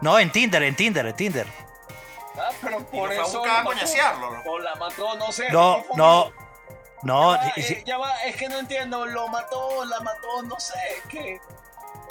[0.00, 1.46] No, en Tinder, en Tinder, en Tinder.
[2.38, 3.22] Ah, pero por eso.
[3.24, 3.64] buscar a lo mató.
[3.78, 4.42] coñasearlo, ¿no?
[4.50, 5.50] O la mató, no sé.
[5.50, 6.32] No, no,
[7.02, 7.32] no.
[7.32, 9.04] Ah, y- y- eh, ya va, es que no entiendo.
[9.06, 10.78] Lo mató, la mató, no sé.
[11.08, 11.38] Que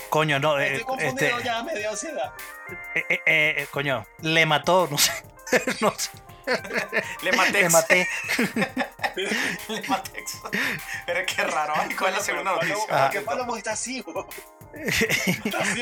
[0.09, 0.59] coño, no.
[0.59, 2.31] eh, estoy confundido este, ya, me dio ansiedad.
[2.95, 5.11] eh, eh, eh, coño, le mató, no sé.
[5.81, 6.11] no sé,
[7.23, 7.61] Le maté.
[7.63, 8.07] le maté.
[9.67, 10.23] Le maté.
[11.05, 11.73] Pero qué raro.
[11.75, 13.05] Ay, ¿Cuál es la segunda Palomo, noticia?
[13.05, 13.09] ¿por.
[13.11, 14.01] ¿Qué Palomo está así?
[14.01, 14.27] bro?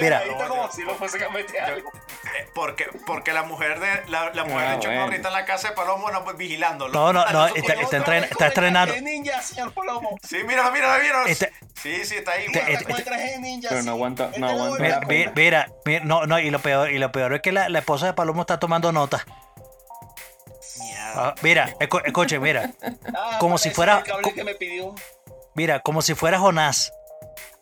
[0.02, 0.20] Mira.
[0.20, 1.92] ahorita como si lo fuese a meter algo.
[2.38, 4.78] Eh, Porque, porque la mujer de la, la mujer Ah,
[5.10, 6.94] de está en la casa de Palomo no, pues, vigilándolo.
[6.94, 8.94] No, no, no, está- está entren- está estrenando.
[8.94, 10.18] traje ninja, señor Palomo.
[10.28, 11.24] Sí, mira, mira, mira.
[11.28, 12.46] Este- Sí, sí, está ahí.
[12.46, 14.78] Este- este- Con ninja, Pero no aguanta- Este no aguanta.
[14.84, 15.32] Mira, mira, cuenta.
[15.36, 18.08] mira, mira, no, no, y lo peor, y lo peor es que la, la esposa
[18.08, 19.26] de Palomo está tomando nota.
[21.16, 22.72] Ah, mira, escu- escuche, mira.
[23.16, 24.94] Ah, como si fuera- el cable que me pidió.
[25.56, 26.92] Mira, como si fuera Jonás.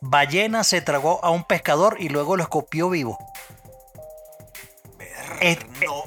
[0.07, 3.17] Ballena se tragó a un pescador y luego lo escopió vivo.
[5.41, 5.63] Est-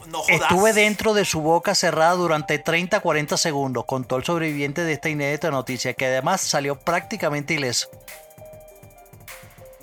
[0.06, 0.22] No.
[0.28, 5.50] Estuve dentro de su boca cerrada durante 30-40 segundos, contó el sobreviviente de esta inédita
[5.50, 7.90] noticia, que además salió prácticamente ileso.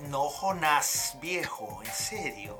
[0.09, 2.57] No, Jonás, viejo, en serio.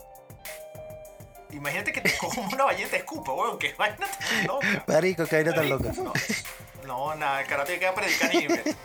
[1.52, 3.58] Imagínate que te coja una ballena y te escupa, weón.
[3.58, 4.84] Que vaina tan loca.
[4.88, 5.92] Marico, que vaina tan loca.
[5.94, 6.14] No,
[6.86, 8.30] no, nada, el karate queda predicar.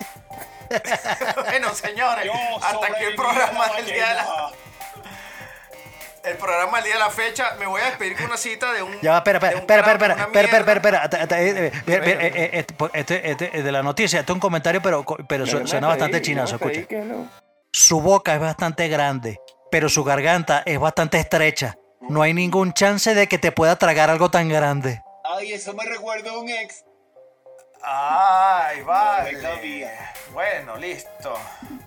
[1.48, 4.50] bueno, señores, Yo hasta aquí el programa del día de la,
[6.24, 7.54] el programa del día de la fecha.
[7.58, 9.00] Me voy a despedir con una cita de un.
[9.00, 14.20] Ya va, espera, de espera, espera, espera, espera, espera, espera, este, este- de la noticia,
[14.20, 16.82] este es un comentario, pero, pero suena pedí, bastante chinazo, escucha.
[17.72, 19.40] Su boca es bastante grande,
[19.70, 21.76] pero su garganta es bastante estrecha.
[22.08, 25.02] No hay ningún chance de que te pueda tragar algo tan grande.
[25.24, 26.84] Ay, eso me recuerda a un ex.
[27.82, 29.32] Ay, vale.
[29.32, 30.12] le cabía.
[30.32, 31.34] Bueno, listo.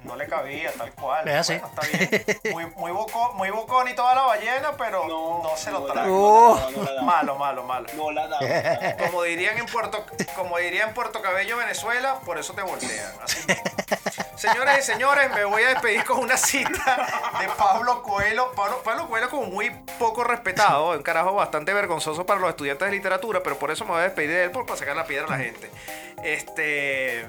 [0.04, 1.28] No le cabía tal cual.
[1.28, 1.58] Es así.
[1.58, 2.54] Bueno, está bien.
[2.54, 7.02] Muy, muy, boco- muy bocón y toda la ballena, pero no, se lo no, no.
[7.04, 7.88] Malo, malo, malo.
[7.96, 8.98] No la daba.
[9.06, 13.12] Como dirían en Puerto, como dirían en Puerto Cabello, Venezuela, por eso te voltean.
[13.24, 13.64] Así mismo.
[14.36, 17.08] Señoras y señores, me voy a despedir con una cita
[17.40, 18.52] de Pablo Coelho.
[18.54, 22.92] Pablo, Pablo Coelho como muy poco respetado, un carajo bastante vergonzoso para los estudiantes de
[22.96, 25.28] literatura, pero por eso me voy a despedir de él por para sacar la piedra
[25.28, 25.72] a la gente.
[26.24, 27.26] Este,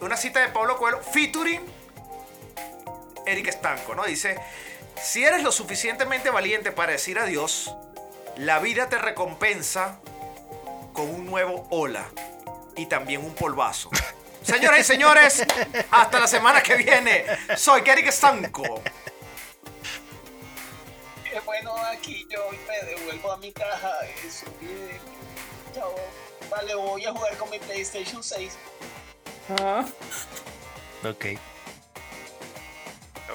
[0.00, 1.60] una cita de Pablo Coelho, featuring
[3.26, 4.04] Eric Estanco, ¿no?
[4.04, 4.36] Dice,
[5.00, 7.74] si eres lo suficientemente valiente para decir adiós,
[8.36, 10.00] la vida te recompensa
[10.92, 12.06] con un nuevo hola
[12.76, 13.90] y también un polvazo.
[14.42, 15.46] Señoras y señores,
[15.90, 17.24] hasta la semana que viene.
[17.56, 18.82] Soy Eric Estanco.
[21.44, 23.92] Bueno, aquí yo me devuelvo a mi caja.
[24.26, 25.00] Eso, bien.
[25.74, 25.94] Chao.
[26.52, 28.52] Vale, voy a jugar con mi PlayStation 6.
[31.04, 31.26] Ok.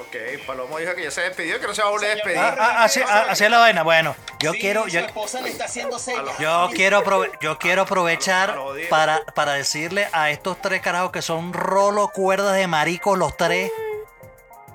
[0.00, 0.16] Ok,
[0.46, 2.38] Palomo dijo que ya se despidió, que no se va a volver a despedir.
[2.38, 3.82] Ah, ah, así, ah, así es la vaina.
[3.82, 4.84] Bueno, yo Sí, quiero.
[4.84, 6.38] Su Yo, esposa le está haciendo señas.
[6.38, 8.56] yo quiero, aprove- yo quiero aprovechar
[8.88, 13.70] para, para decirle a estos tres carajos que son rolo cuerdas de maricos los tres.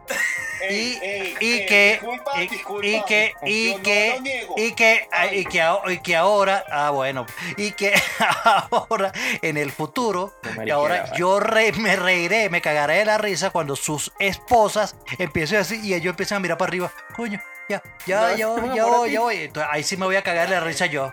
[0.69, 2.85] Y, ey, y que disculpa, y, disculpa.
[2.87, 7.25] y que y Yo no que y que y que y que ahora ah bueno
[7.57, 7.93] y que
[8.71, 9.11] ahora
[9.41, 13.75] en el futuro mariquera, ahora yo re- me reiré me cagaré de la risa cuando
[13.75, 17.39] sus esposas empiecen así y ellos empiezan a mirar para arriba coño
[17.69, 20.21] ya ya No, ya voy, ya voy ya voy Entonces, ahí sí me voy a
[20.23, 21.11] cagar de la risa yo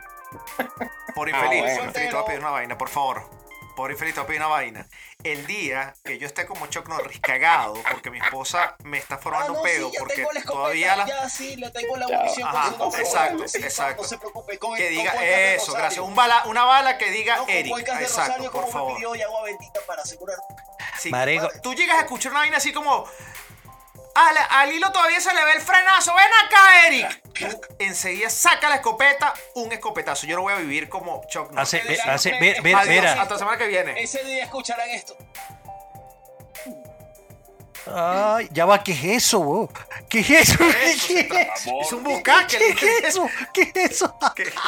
[1.14, 1.76] Por infeliz, bueno.
[1.76, 3.28] por infeliz, te voy a pedir una vaina, por favor.
[3.76, 4.86] Por infeliz, te voy a pedir una vaina.
[5.22, 9.18] El día que yo esté como Chuck Norris cagado porque mi esposa me está Ah,
[9.18, 11.06] formando no, pedo sí, ya porque tengo la escopeta, todavía la...
[11.06, 14.02] ya sí, le tengo la munición Ajá, con exacto, Sí, exacto.
[14.02, 15.78] No se preocupe, con Que diga eso, rosario.
[15.78, 16.04] gracias.
[16.04, 17.76] Un bala, una bala que diga No, Eric.
[17.78, 18.94] Exacto, rosario, por favor.
[18.96, 20.36] pidió, y agua bendita para asegurar.
[20.98, 21.10] Sí.
[21.10, 21.48] Marico.
[21.62, 23.04] Tú llegas a escuchar una vaina así como.
[24.14, 26.12] Al, al hilo todavía se le ve el frenazo.
[26.14, 27.22] ¡Ven acá, Eric!
[27.32, 30.26] Tú enseguida saca la escopeta, un escopetazo.
[30.26, 31.74] Yo no voy a vivir como Chuck Norris.
[31.74, 33.22] hace eh, hace mira, Adiós, mira.
[33.22, 34.00] hasta la semana que viene.
[34.02, 35.16] Ese día escucharán esto.
[37.94, 39.70] Ay, ya va qué es eso bo?
[40.08, 42.58] qué es eso qué es eso Es un buscaque.
[42.78, 44.14] qué es eso qué es eso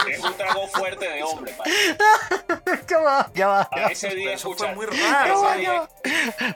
[0.08, 1.72] Es un trago fuerte de hombre, padre.
[2.88, 4.76] ya va ya va A ese día Eso fue escuchar.
[4.76, 5.56] muy Ya raro.
[5.60, 5.88] ya va.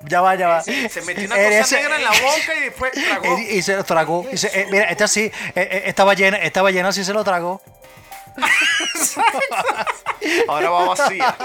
[0.09, 0.63] Ya va, ya va.
[0.63, 3.39] Se metió una cosa ese- negra en la boca y después tragó.
[3.39, 4.27] Y, y se lo tragó.
[4.33, 7.23] Y se- eh, mira, esta sí, eh, eh, esta ballena, esta ballena sí se lo
[7.25, 7.61] tragó.
[10.49, 11.37] Ahora va vacía.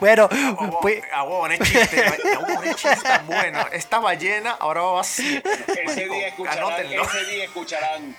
[0.00, 0.28] Bueno,
[0.58, 2.04] Oh, pues, Ah, huevón, es chiste.
[2.04, 3.66] Ah, es chiste tan bueno.
[3.72, 5.42] Esta ballena ahora va vacía.
[5.84, 6.58] Ese día escucharán.
[6.64, 7.02] anótenlo.
[7.04, 8.16] Ese día escucharán.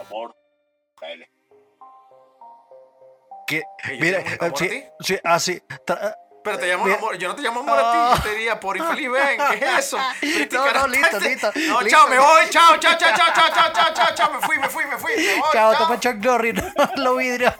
[0.00, 0.34] Amor.
[1.00, 1.30] Dale.
[3.46, 5.62] que, ¿Que yo mira, a sí, sí, así.
[5.86, 6.96] tra- Pero te llamo Mira.
[6.98, 7.16] amor.
[7.18, 7.98] Yo no te llamo amor a ti.
[8.16, 9.40] Yo te diría por infeliz, ven.
[9.50, 9.98] ¿Qué es eso?
[10.50, 12.48] No, no, listo, listo, No, chao, me voy.
[12.50, 14.32] Chao, chao, chao, chao, chao, chao, chao, chao, chao.
[14.32, 15.12] Me fui, me fui, me fui.
[15.16, 15.50] Me voy.
[15.52, 15.82] Chao, chao.
[15.86, 16.62] toma Chuck Norris, no,
[16.96, 17.54] los vidrios.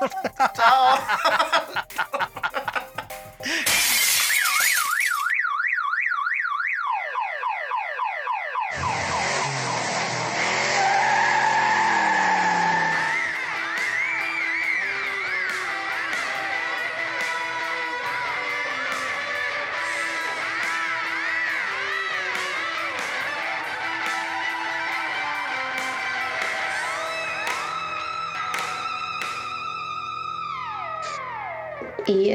[0.55, 0.99] Chao.
[3.45, 3.49] Y